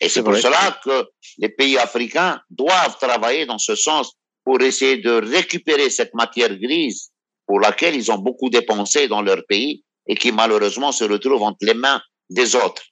[0.00, 1.08] Et c'est pour cela que
[1.38, 4.12] les pays africains doivent travailler dans ce sens
[4.44, 7.10] pour essayer de récupérer cette matière grise
[7.46, 11.58] pour laquelle ils ont beaucoup dépensé dans leur pays et qui malheureusement se retrouve entre
[11.62, 12.82] les mains des autres.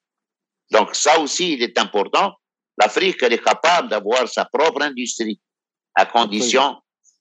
[0.70, 2.34] Donc ça aussi, il est important.
[2.76, 5.40] L'Afrique, elle est capable d'avoir sa propre industrie
[5.94, 6.76] à condition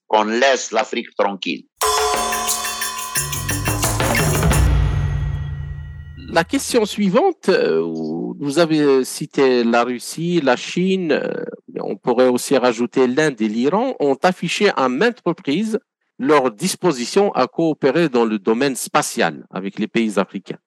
[0.08, 1.66] qu'on laisse l'Afrique tranquille.
[6.30, 11.44] La question suivante, euh, vous avez cité la Russie, la Chine, euh,
[11.80, 15.78] on pourrait aussi rajouter l'Inde et l'Iran, ont affiché à maintes reprises
[16.18, 20.58] leur disposition à coopérer dans le domaine spatial avec les pays africains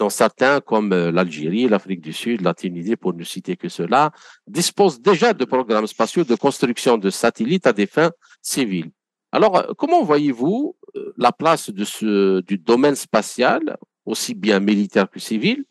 [0.00, 4.10] dont certains, comme euh, l'Algérie, l'Afrique du Sud, la Tunisie, pour ne citer que cela,
[4.46, 8.10] disposent déjà de programmes spatiaux de construction de satellites à des fins
[8.42, 8.90] civiles.
[9.32, 15.64] Alors, euh, comment voyez-vous euh, la place du domaine spatial, aussi bien militaire que civil,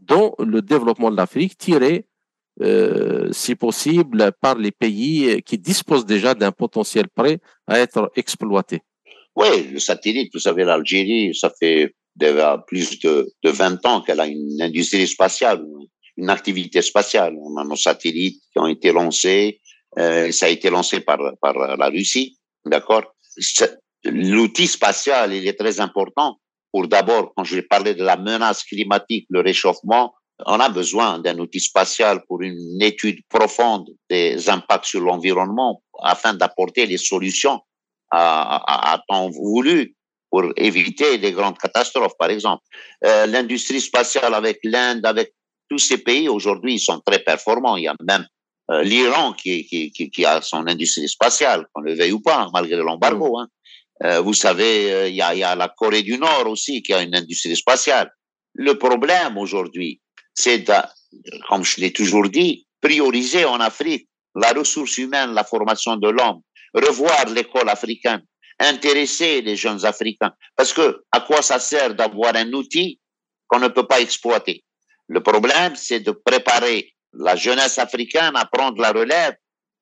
[0.00, 2.06] dans le développement de l'Afrique tiré
[2.62, 8.80] euh, si possible, par les pays qui disposent déjà d'un potentiel prêt à être exploité.
[9.36, 14.20] Oui, le satellite, vous savez, l'Algérie, ça fait déjà plus de, de 20 ans qu'elle
[14.20, 15.66] a une industrie spatiale,
[16.16, 17.36] une activité spatiale.
[17.38, 19.60] On a nos satellites qui ont été lancés,
[19.98, 23.14] euh, ça a été lancé par, par la Russie, d'accord?
[24.04, 26.38] L'outil spatial, il est très important
[26.76, 31.38] pour d'abord, quand je parler de la menace climatique, le réchauffement, on a besoin d'un
[31.38, 37.60] outil spatial pour une étude profonde des impacts sur l'environnement afin d'apporter les solutions
[38.10, 39.96] à, à, temps voulu
[40.30, 42.62] pour éviter les grandes catastrophes, par exemple.
[43.04, 45.32] Euh, L'industrie spatiale avec l'Inde, avec
[45.70, 47.76] tous ces pays aujourd'hui, ils sont très performants.
[47.76, 48.26] Il y a même
[48.70, 52.48] euh, l'Iran qui, qui, qui, qui, a son industrie spatiale, qu'on le veuille ou pas,
[52.52, 53.38] malgré l'embargo.
[53.38, 53.48] Hein.
[54.02, 56.92] Euh, vous savez, euh, il y, a, y, a, la Corée du Nord aussi qui
[56.92, 58.10] a une industrie spatiale.
[58.54, 60.00] Le problème aujourd'hui,
[60.34, 60.64] c'est,
[61.48, 66.40] comme je l'ai toujours dit, prioriser en Afrique la ressource humaine, la formation de l'homme,
[66.74, 68.22] revoir l'école africaine,
[68.58, 70.32] intéresser les jeunes Africains.
[70.56, 73.00] Parce que à quoi ça sert d'avoir un outil
[73.46, 74.64] qu'on ne peut pas exploiter?
[75.08, 79.34] Le problème, c'est de préparer la jeunesse africaine à prendre la relève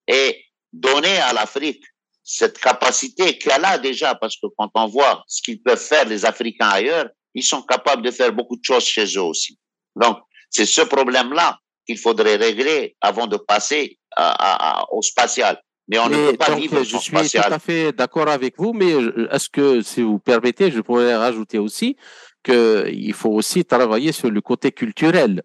[0.06, 1.84] et donner à l'Afrique
[2.22, 6.24] cette capacité qu'elle a déjà, parce que quand on voit ce qu'ils peuvent faire les
[6.24, 9.58] Africains ailleurs, ils sont capables de faire beaucoup de choses chez eux aussi.
[9.94, 10.18] Donc,
[10.48, 15.60] c'est ce problème-là qu'il faudrait régler avant de passer à, à, au spatial.
[15.88, 18.92] Mais on ne peut pas vivre Je suis tout à fait d'accord avec vous, mais
[19.30, 21.96] est-ce que, si vous permettez, je pourrais rajouter aussi
[22.42, 25.42] qu'il faut aussi travailler sur le côté culturel.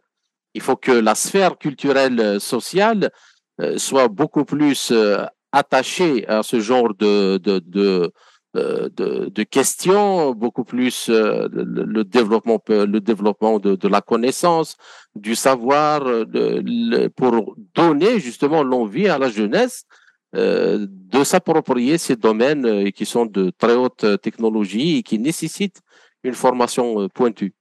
[0.53, 3.11] Il faut que la sphère culturelle euh, sociale
[3.61, 8.11] euh, soit beaucoup plus euh, attaché à ce genre de, de, de,
[8.53, 14.75] de, questions, beaucoup plus le, développement, le développement de, la connaissance,
[15.15, 16.01] du savoir,
[17.15, 19.85] pour donner justement l'envie à la jeunesse
[20.33, 25.81] de s'approprier ces domaines qui sont de très haute technologie et qui nécessitent
[26.23, 27.53] une formation pointue.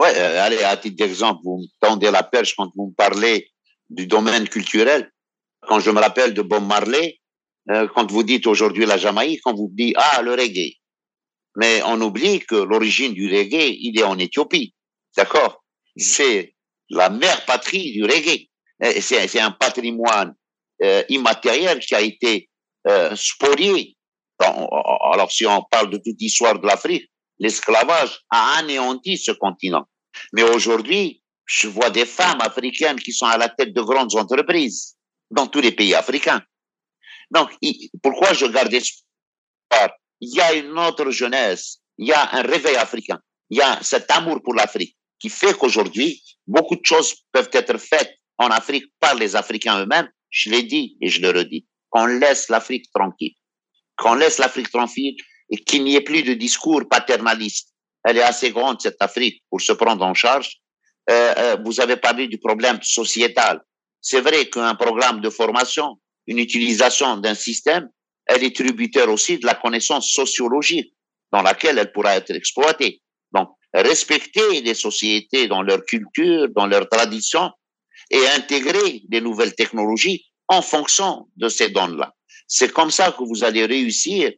[0.00, 3.48] Ouais, allez, à titre d'exemple, vous me tendez la perche quand vous me parlez
[3.90, 5.10] du domaine culturel
[5.66, 7.20] quand je me rappelle de Bob Marley,
[7.70, 10.76] euh, quand vous dites aujourd'hui la Jamaïque, on vous dit ah le reggae.
[11.56, 14.74] Mais on oublie que l'origine du reggae, il est en Éthiopie.
[15.16, 15.64] D'accord?
[15.96, 16.54] C'est
[16.90, 18.48] la mère patrie du reggae.
[19.00, 20.34] C'est un patrimoine
[20.82, 22.50] euh, immatériel qui a été
[22.88, 23.96] euh, spolié.
[24.40, 27.08] alors si on parle de toute l'histoire de l'Afrique,
[27.38, 29.86] l'esclavage a anéanti ce continent.
[30.32, 34.96] Mais aujourd'hui, je vois des femmes africaines qui sont à la tête de grandes entreprises
[35.30, 36.42] dans tous les pays africains.
[37.30, 37.50] Donc,
[38.02, 39.90] pourquoi je garde espoir?
[40.20, 43.20] Il y a une autre jeunesse, il y a un réveil africain,
[43.50, 47.78] il y a cet amour pour l'Afrique qui fait qu'aujourd'hui, beaucoup de choses peuvent être
[47.78, 50.08] faites en Afrique par les Africains eux-mêmes.
[50.30, 51.66] Je l'ai dit et je le redis.
[51.90, 53.34] Qu'on laisse l'Afrique tranquille.
[53.96, 55.16] Qu'on laisse l'Afrique tranquille
[55.54, 57.68] et qu'il n'y ait plus de discours paternalistes.
[58.04, 60.56] Elle est assez grande, cette Afrique, pour se prendre en charge.
[61.08, 63.60] Euh, euh, vous avez parlé du problème sociétal.
[64.00, 67.88] C'est vrai qu'un programme de formation, une utilisation d'un système,
[68.26, 70.92] elle est tributaire aussi de la connaissance sociologique
[71.30, 73.00] dans laquelle elle pourra être exploitée.
[73.32, 77.52] Donc, respecter les sociétés dans leur culture, dans leurs traditions
[78.10, 82.12] et intégrer des nouvelles technologies en fonction de ces dons-là.
[82.48, 84.32] C'est comme ça que vous allez réussir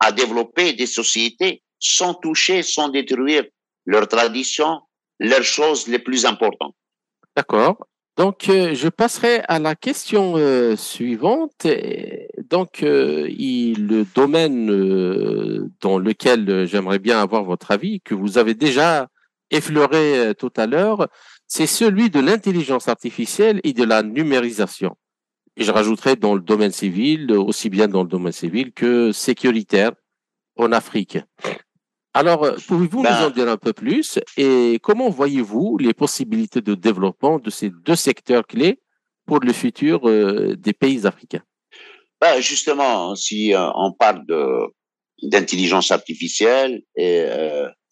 [0.00, 3.44] à développer des sociétés sans toucher, sans détruire
[3.84, 4.80] leurs traditions,
[5.18, 6.74] leurs choses les plus importantes.
[7.34, 7.86] D'accord.
[8.16, 11.66] Donc, euh, je passerai à la question euh, suivante.
[12.48, 14.66] Donc, euh, le domaine
[15.80, 19.08] dans lequel j'aimerais bien avoir votre avis, que vous avez déjà
[19.50, 21.08] effleuré tout à l'heure,
[21.46, 24.96] c'est celui de l'intelligence artificielle et de la numérisation.
[25.56, 29.92] Et je rajouterai dans le domaine civil, aussi bien dans le domaine civil que sécuritaire
[30.56, 31.18] en Afrique.
[32.16, 36.62] Alors, euh, pouvez-vous nous ben en dire un peu plus et comment voyez-vous les possibilités
[36.62, 38.80] de développement de ces deux secteurs clés
[39.26, 41.42] pour le futur euh, des pays africains?
[42.18, 44.42] Ben Justement, si euh, on parle de
[45.22, 47.24] d'intelligence artificielle et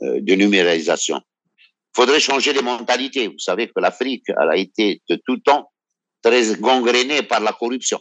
[0.03, 1.23] de numérisation,
[1.57, 3.29] il faudrait changer les mentalités.
[3.29, 5.71] Vous savez que l'Afrique elle a été de tout temps
[6.25, 8.01] très gangrénée par la corruption.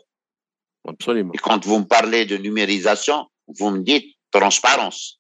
[0.88, 1.34] Absolument.
[1.34, 5.20] Et quand vous me parlez de numérisation, vous me dites transparence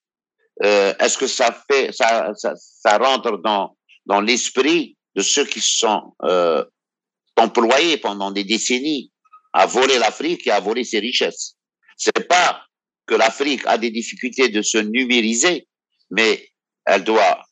[0.63, 3.75] euh, est-ce que ça fait, ça, ça, ça rentre dans,
[4.05, 6.63] dans l'esprit de ceux qui sont euh,
[7.37, 9.11] employés pendant des décennies
[9.51, 11.55] à voler l'Afrique et à voler ses richesses?
[11.97, 12.63] C'est pas
[13.07, 15.67] que l'Afrique a des difficultés de se numériser,
[16.11, 16.47] mais
[16.85, 17.43] elle doit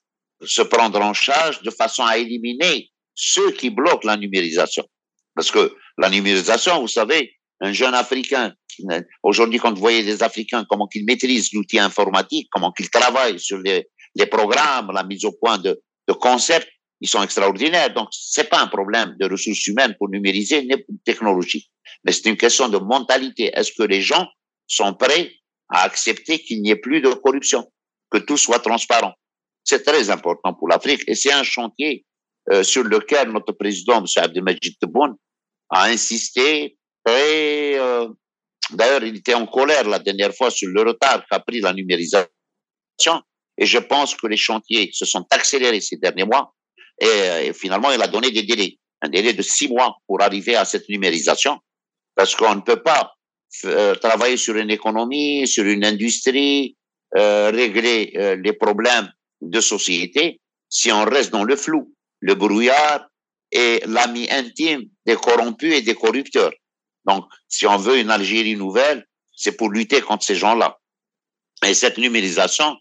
[0.44, 4.88] se prendre en charge de façon à éliminer ceux qui bloquent la numérisation.
[5.36, 8.54] Parce que la numérisation, vous savez, un jeune Africain,
[9.24, 13.60] aujourd'hui, quand vous voyez des Africains, comment qu'ils maîtrisent l'outil informatique, comment qu'ils travaillent sur
[13.60, 16.70] les, les, programmes, la mise au point de, de concepts,
[17.02, 17.94] ils sont extraordinaires.
[17.94, 21.70] Donc, c'est pas un problème de ressources humaines pour numériser une technologie.
[22.04, 23.52] Mais c'est une question de mentalité.
[23.54, 24.28] Est-ce que les gens
[24.68, 25.32] sont prêts
[25.70, 27.72] à accepter qu'il n'y ait plus de corruption,
[28.10, 29.14] que tout soit transparent?
[29.64, 32.06] C'est très important pour l'Afrique et c'est un chantier
[32.52, 34.06] euh, sur lequel notre président, M.
[34.16, 35.16] Abdelmajid Tebboune,
[35.70, 36.78] a insisté
[37.08, 38.08] euh,
[38.72, 42.28] d'ailleurs, il était en colère la dernière fois sur le retard qu'a pris la numérisation.
[43.58, 46.54] Et je pense que les chantiers se sont accélérés ces derniers mois.
[47.00, 50.56] Et, euh, finalement, il a donné des délais, un délai de six mois pour arriver
[50.56, 51.60] à cette numérisation,
[52.16, 53.14] parce qu'on ne peut pas
[53.66, 56.78] euh, travailler sur une économie, sur une industrie,
[57.18, 59.12] euh, régler euh, les problèmes
[59.42, 60.40] de société
[60.70, 63.08] si on reste dans le flou, le brouillard
[63.52, 66.54] et l'ami intime des corrompus et des corrupteurs.
[67.06, 69.06] Donc, si on veut une Algérie nouvelle,
[69.36, 70.78] c'est pour lutter contre ces gens-là.
[71.66, 72.78] Et cette numérisation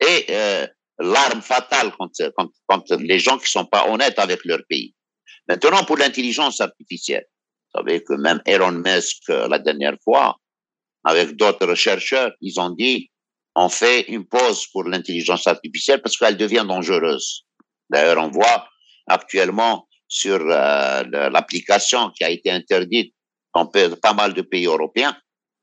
[0.00, 0.66] est euh,
[0.98, 4.94] l'arme fatale contre, contre, contre, les gens qui sont pas honnêtes avec leur pays.
[5.48, 7.26] Maintenant, pour l'intelligence artificielle,
[7.74, 10.36] vous savez que même Elon Musk, euh, la dernière fois,
[11.04, 13.10] avec d'autres chercheurs, ils ont dit,
[13.56, 17.44] on fait une pause pour l'intelligence artificielle parce qu'elle devient dangereuse.
[17.90, 18.68] D'ailleurs, on voit
[19.06, 23.14] actuellement sur euh, l'application qui a été interdite
[23.54, 25.16] dans pas mal de pays européens,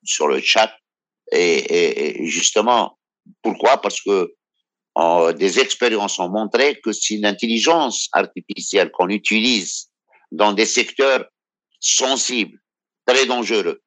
[0.03, 0.71] sur le chat.
[1.31, 2.97] Et, justement,
[3.41, 3.81] pourquoi?
[3.81, 4.33] Parce que
[5.33, 9.89] des expériences ont montré que si l'intelligence artificielle qu'on utilise
[10.31, 11.25] dans des secteurs
[11.79, 12.57] sensibles,
[13.05, 13.81] très dangereux,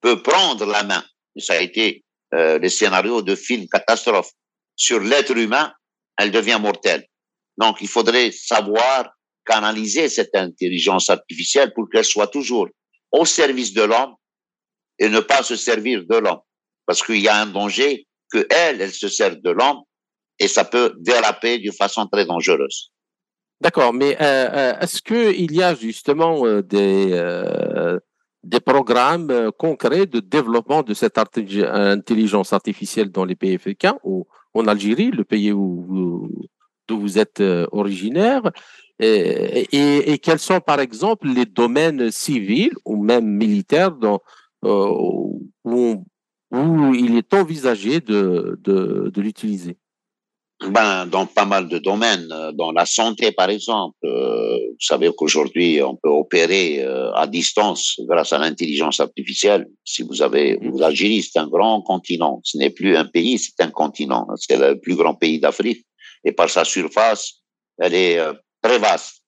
[0.00, 1.04] peut prendre la main,
[1.38, 4.30] ça a été euh, le scénario de film catastrophe,
[4.76, 5.72] sur l'être humain,
[6.18, 7.06] elle devient mortelle.
[7.56, 9.10] Donc, il faudrait savoir
[9.44, 12.68] canaliser cette intelligence artificielle pour qu'elle soit toujours
[13.12, 14.14] au service de l'homme
[14.98, 16.40] et ne pas se servir de l'homme.
[16.86, 19.82] Parce qu'il y a un danger que elle, se sert de l'homme
[20.38, 22.90] et ça peut déraper d'une façon très dangereuse.
[23.60, 26.62] D'accord, mais euh, euh est-ce qu'il y a justement euh,
[28.42, 34.66] des, programmes concrets de développement de cette intelligence artificielle dans les pays africains ou en
[34.66, 36.28] Algérie, le pays où,
[36.86, 38.42] d'où vous êtes originaire
[39.00, 44.20] et, et, et, quels sont, par exemple, les domaines civils ou même militaires dans,
[44.62, 49.76] où, où il est envisagé de, de, de l'utiliser?
[50.70, 55.10] Ben, dans pas mal de domaines, euh, dans la santé par exemple, euh, vous savez
[55.14, 59.66] qu'aujourd'hui on peut opérer euh, à distance grâce à l'intelligence artificielle.
[59.84, 60.78] Si vous avez, mmh.
[60.78, 64.26] l'Algérie c'est un grand continent, ce n'est plus un pays, c'est un continent.
[64.36, 65.84] C'est le plus grand pays d'Afrique
[66.24, 67.42] et par sa surface,
[67.78, 69.22] elle est euh, très vaste.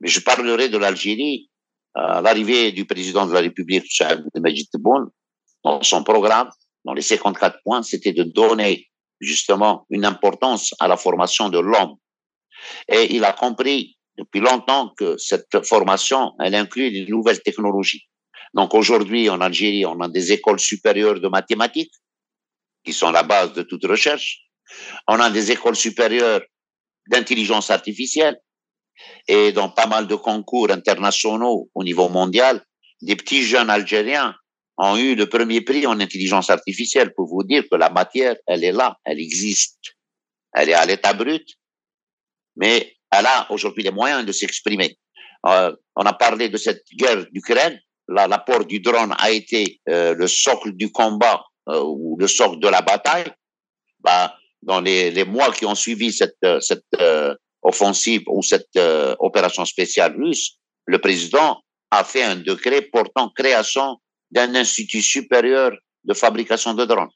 [0.00, 1.48] Mais je parlerai de l'Algérie.
[1.94, 3.84] à l'arrivée du président de la République,
[4.40, 5.10] Majid Tebboune,
[5.62, 6.50] dans son programme,
[6.84, 8.88] dans les 54 points, c'était de donner
[9.20, 11.96] justement une importance à la formation de l'homme.
[12.88, 18.08] Et il a compris depuis longtemps que cette formation, elle inclut des nouvelles technologies.
[18.54, 21.94] Donc aujourd'hui, en Algérie, on a des écoles supérieures de mathématiques
[22.84, 24.40] qui sont la base de toute recherche.
[25.08, 26.42] On a des écoles supérieures
[27.08, 28.38] d'intelligence artificielle
[29.28, 32.64] et dans pas mal de concours internationaux au niveau mondial,
[33.00, 34.34] des petits jeunes Algériens
[34.78, 38.64] ont eu le premier prix en intelligence artificielle pour vous dire que la matière, elle
[38.64, 39.96] est là, elle existe.
[40.52, 41.46] Elle est à l'état brut,
[42.56, 44.98] mais elle a aujourd'hui les moyens de s'exprimer.
[45.46, 47.78] Euh, on a parlé de cette guerre d'Ukraine.
[48.08, 52.68] L'apport du drone a été euh, le socle du combat euh, ou le socle de
[52.68, 53.32] la bataille.
[54.00, 59.14] Bah, dans les, les, mois qui ont suivi cette, cette euh, offensive ou cette euh,
[59.18, 61.60] opération spéciale russe, le président
[61.90, 63.98] a fait un décret portant création
[64.30, 65.72] d'un institut supérieur
[66.04, 67.10] de fabrication de drones.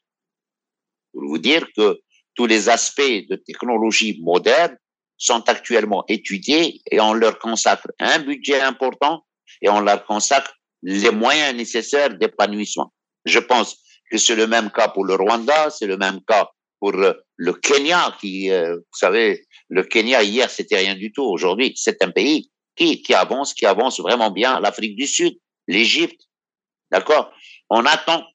[1.13, 1.99] Pour vous dire que
[2.35, 4.77] tous les aspects de technologie moderne
[5.17, 9.25] sont actuellement étudiés et on leur consacre un budget important
[9.61, 12.93] et on leur consacre les moyens nécessaires d'épanouissement.
[13.25, 13.77] Je pense
[14.11, 16.47] que c'est le même cas pour le Rwanda, c'est le même cas
[16.79, 21.23] pour le Kenya, qui, euh, vous savez, le Kenya hier c'était rien du tout.
[21.23, 24.59] Aujourd'hui, c'est un pays qui, qui avance, qui avance vraiment bien.
[24.59, 26.27] L'Afrique du Sud, l'Égypte,
[26.91, 27.31] D'accord?
[27.69, 28.25] On attend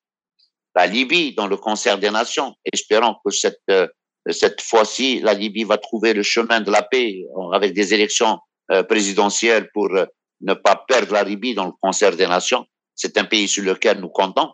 [0.75, 3.87] la Libye dans le concert des nations, espérant que cette, euh,
[4.31, 7.23] cette fois-ci, la Libye va trouver le chemin de la paix
[7.53, 8.39] avec des élections
[8.71, 10.07] euh, présidentielles pour euh,
[10.41, 12.67] ne pas perdre la Libye dans le concert des nations.
[12.95, 14.53] C'est un pays sur lequel nous comptons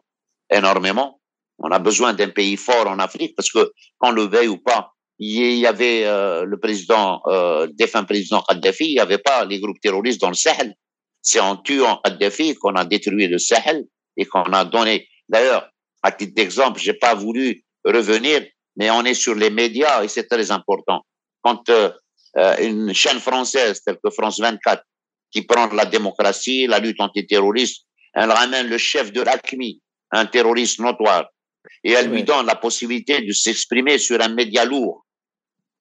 [0.51, 1.18] énormément.
[1.59, 4.93] On a besoin d'un pays fort en Afrique parce que, qu'on le veuille ou pas,
[5.19, 7.21] il y avait le président,
[7.73, 10.77] défunt président Kadhafi, il n'y avait pas les groupes terroristes dans le Sahel
[11.29, 13.85] c'est en tuant Kadhafi qu'on a détruit le Sahel
[14.17, 15.09] et qu'on a donné.
[15.29, 15.69] D'ailleurs,
[16.03, 18.47] à titre d'exemple, j'ai pas voulu revenir,
[18.77, 21.03] mais on est sur les médias et c'est très important.
[21.43, 21.91] Quand euh,
[22.37, 24.83] euh, une chaîne française telle que France 24
[25.31, 27.85] qui prend la démocratie, la lutte antiterroriste,
[28.15, 29.83] elle ramène le chef de l'ACMI,
[30.13, 31.29] un terroriste notoire,
[31.85, 35.05] et elle lui donne la possibilité de s'exprimer sur un média lourd.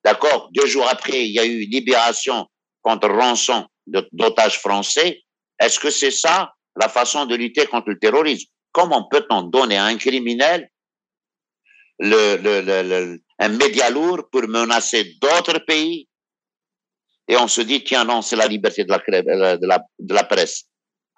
[0.04, 0.50] D'accord?
[0.54, 2.48] Deux jours après, il y a eu libération
[2.82, 5.24] contre rançon d'otages français.
[5.60, 8.48] Est-ce que c'est ça la façon de lutter contre le terrorisme?
[8.72, 10.70] Comment peut-on donner à un criminel
[12.00, 16.08] le, le, le, un média lourd pour menacer d'autres pays?
[17.28, 19.00] Et on se dit, tiens, non, c'est la liberté de la,
[19.58, 20.66] de la, de la presse.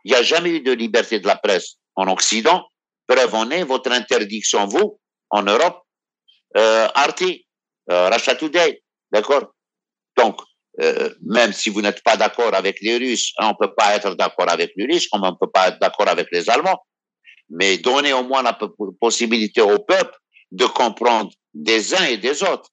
[0.06, 2.66] Il n'y a jamais eu de liberté de la presse en Occident.
[3.10, 5.00] Est votre interdiction, vous,
[5.32, 5.82] en Europe,
[6.58, 7.24] euh, Arte,
[7.92, 8.82] euh, Russia Today,
[9.12, 9.54] d'accord?
[10.16, 10.40] Donc,
[10.82, 14.14] euh, même si vous n'êtes pas d'accord avec les Russes, on ne peut pas être
[14.16, 16.86] d'accord avec les Russes, comme on ne peut pas être d'accord avec les Allemands,
[17.50, 18.58] mais donnez au moins la
[19.00, 20.16] possibilité au peuple
[20.52, 22.70] de comprendre des uns et des autres.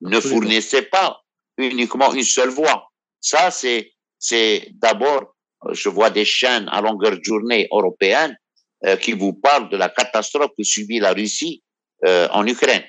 [0.00, 1.20] Ne fournissez pas
[1.58, 2.88] uniquement une seule voix.
[3.20, 5.34] Ça, c'est, c'est d'abord,
[5.70, 8.36] je vois des chaînes à longueur de journée européennes
[9.00, 11.62] qui vous parlent de la catastrophe que subit la Russie
[12.04, 12.82] euh, en Ukraine.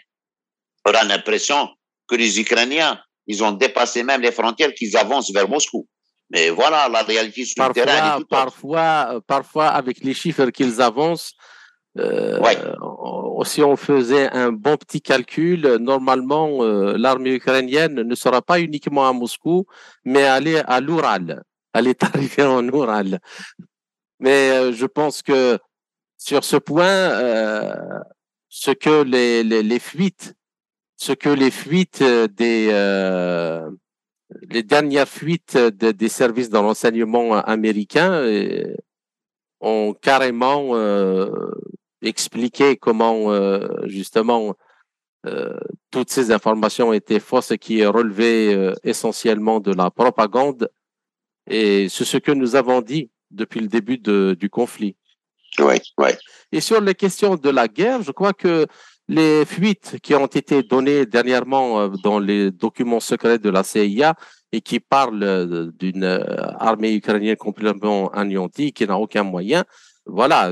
[0.85, 1.69] On a l'impression
[2.07, 5.87] que les Ukrainiens, ils ont dépassé même les frontières, qu'ils avancent vers Moscou.
[6.31, 8.19] Mais voilà, la réalité sur parfois, le terrain.
[8.19, 11.33] Est parfois, parfois, avec les chiffres qu'ils avancent,
[11.99, 12.39] euh,
[13.45, 19.07] Si on faisait un bon petit calcul, normalement, euh, l'armée ukrainienne ne sera pas uniquement
[19.07, 19.65] à Moscou,
[20.05, 21.43] mais aller à l'Oural.
[21.71, 23.19] Elle est arrivée en Oural.
[24.19, 25.59] Mais euh, je pense que
[26.23, 27.75] sur ce point, euh,
[28.49, 30.35] ce que les, fuites,
[30.97, 32.67] ce que les fuites des
[34.49, 38.25] les dernières fuites des services de renseignement américains
[39.59, 40.73] ont carrément
[42.03, 44.55] expliquer comment euh, justement
[45.25, 45.57] euh,
[45.89, 50.69] toutes ces informations étaient fausses qui relevaient euh, essentiellement de la propagande.
[51.49, 54.95] Et c'est ce que nous avons dit depuis le début du conflit.
[55.59, 56.09] Oui, oui.
[56.51, 58.65] Et sur les questions de la guerre, je crois que
[59.07, 64.15] les fuites qui ont été données dernièrement dans les documents secrets de la CIA
[64.51, 66.23] et qui parlent d'une
[66.59, 69.65] armée ukrainienne complètement anéantie, qui n'a aucun moyen,
[70.05, 70.51] voilà,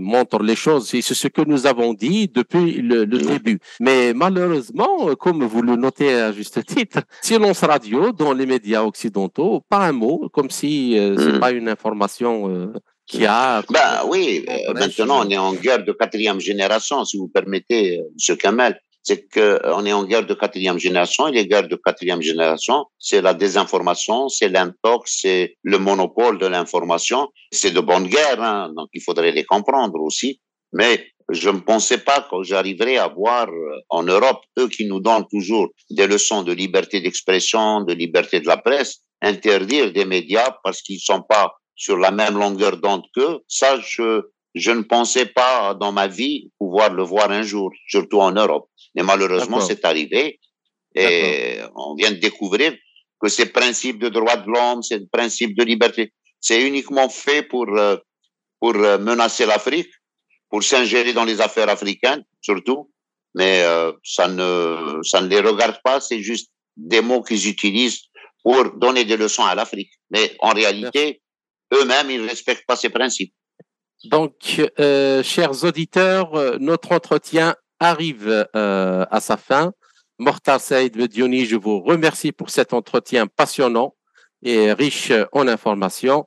[0.00, 0.88] montre les choses.
[0.88, 3.60] C'est ce que nous avons dit depuis le, début.
[3.78, 9.62] Mais malheureusement, comme vous le notez à juste titre, silence radio dans les médias occidentaux,
[9.68, 11.40] pas un mot, comme si euh, c'est hmm.
[11.40, 12.72] pas une information euh,
[13.10, 13.62] qui a.
[13.68, 18.36] Ben oui, euh, maintenant on est en guerre de quatrième génération, si vous permettez, M.
[18.36, 22.84] Kamel c'est qu'on est en guerre de quatrième génération et les guerres de quatrième génération,
[22.98, 27.28] c'est la désinformation, c'est l'intox, c'est le monopole de l'information.
[27.50, 30.40] C'est de bonnes guerres, hein, donc il faudrait les comprendre aussi.
[30.72, 35.00] Mais je ne pensais pas que j'arriverais à voir euh, en Europe, eux qui nous
[35.00, 40.56] donnent toujours des leçons de liberté d'expression, de liberté de la presse, interdire des médias
[40.62, 43.38] parce qu'ils sont pas sur la même longueur d'onde qu'eux.
[43.48, 44.20] Ça, je,
[44.54, 48.68] je ne pensais pas dans ma vie pouvoir le voir un jour, surtout en Europe.
[48.94, 50.38] Mais malheureusement, c'est arrivé.
[50.94, 52.76] Et on vient de découvrir
[53.18, 57.66] que ces principes de droits de l'homme, ces principes de liberté, c'est uniquement fait pour,
[57.78, 57.96] euh,
[58.60, 59.90] pour euh, menacer l'Afrique,
[60.50, 62.90] pour s'ingérer dans les affaires africaines, surtout.
[63.34, 68.02] Mais euh, ça, ne, ça ne les regarde pas, c'est juste des mots qu'ils utilisent
[68.42, 69.92] pour donner des leçons à l'Afrique.
[70.10, 71.22] Mais en réalité,
[71.72, 73.32] eux-mêmes, ils ne respectent pas ces principes.
[74.04, 79.72] Donc, euh, chers auditeurs, notre entretien arrive euh, à sa fin.
[80.18, 83.94] Mortar Saïd Medioni, je vous remercie pour cet entretien passionnant
[84.42, 86.26] et riche en informations.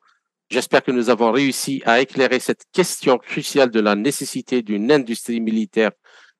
[0.50, 5.40] J'espère que nous avons réussi à éclairer cette question cruciale de la nécessité d'une industrie
[5.40, 5.92] militaire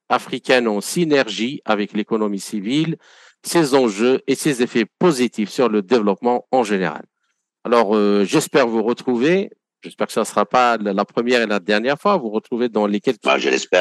[0.08, 2.96] africaine en synergie avec l'économie civile,
[3.42, 7.04] ses enjeux et ses effets positifs sur le développement en général.
[7.64, 9.50] Alors, euh, j'espère vous retrouver
[9.82, 12.16] J'espère que ce ne sera pas la première et la dernière fois.
[12.16, 13.36] Vous retrouvez dans les quelques bah,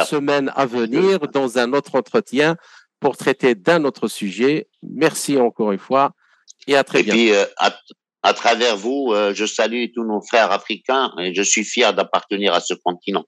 [0.06, 2.58] semaines à venir dans un autre entretien
[3.00, 4.68] pour traiter d'un autre sujet.
[4.82, 6.12] Merci encore une fois
[6.68, 7.20] et à très bientôt.
[7.20, 7.46] Et puis, euh,
[8.22, 12.54] à, travers vous, euh, je salue tous nos frères africains et je suis fier d'appartenir
[12.54, 13.24] à ce continent.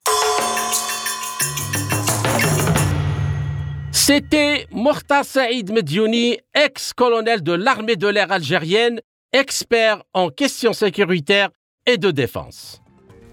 [3.94, 9.00] C'était Morta Saïd Mediouni, ex-colonel de l'armée de l'air algérienne,
[9.36, 11.50] expert en questions sécuritaires
[11.86, 12.82] et de défense.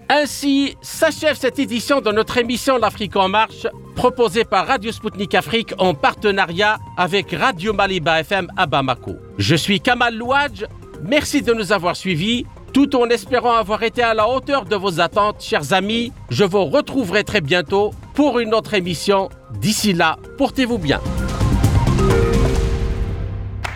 [0.09, 5.73] Ainsi s'achève cette édition de notre émission L'Afrique en marche, proposée par Radio Sputnik Afrique
[5.77, 9.15] en partenariat avec Radio Maliba FM à Bamako.
[9.37, 10.65] Je suis Kamal Louadj,
[11.03, 14.99] merci de nous avoir suivis Tout en espérant avoir été à la hauteur de vos
[14.99, 19.29] attentes, chers amis, je vous retrouverai très bientôt pour une autre émission.
[19.61, 20.99] D'ici là, portez-vous bien.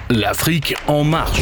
[0.09, 1.41] L'Afrique en marche,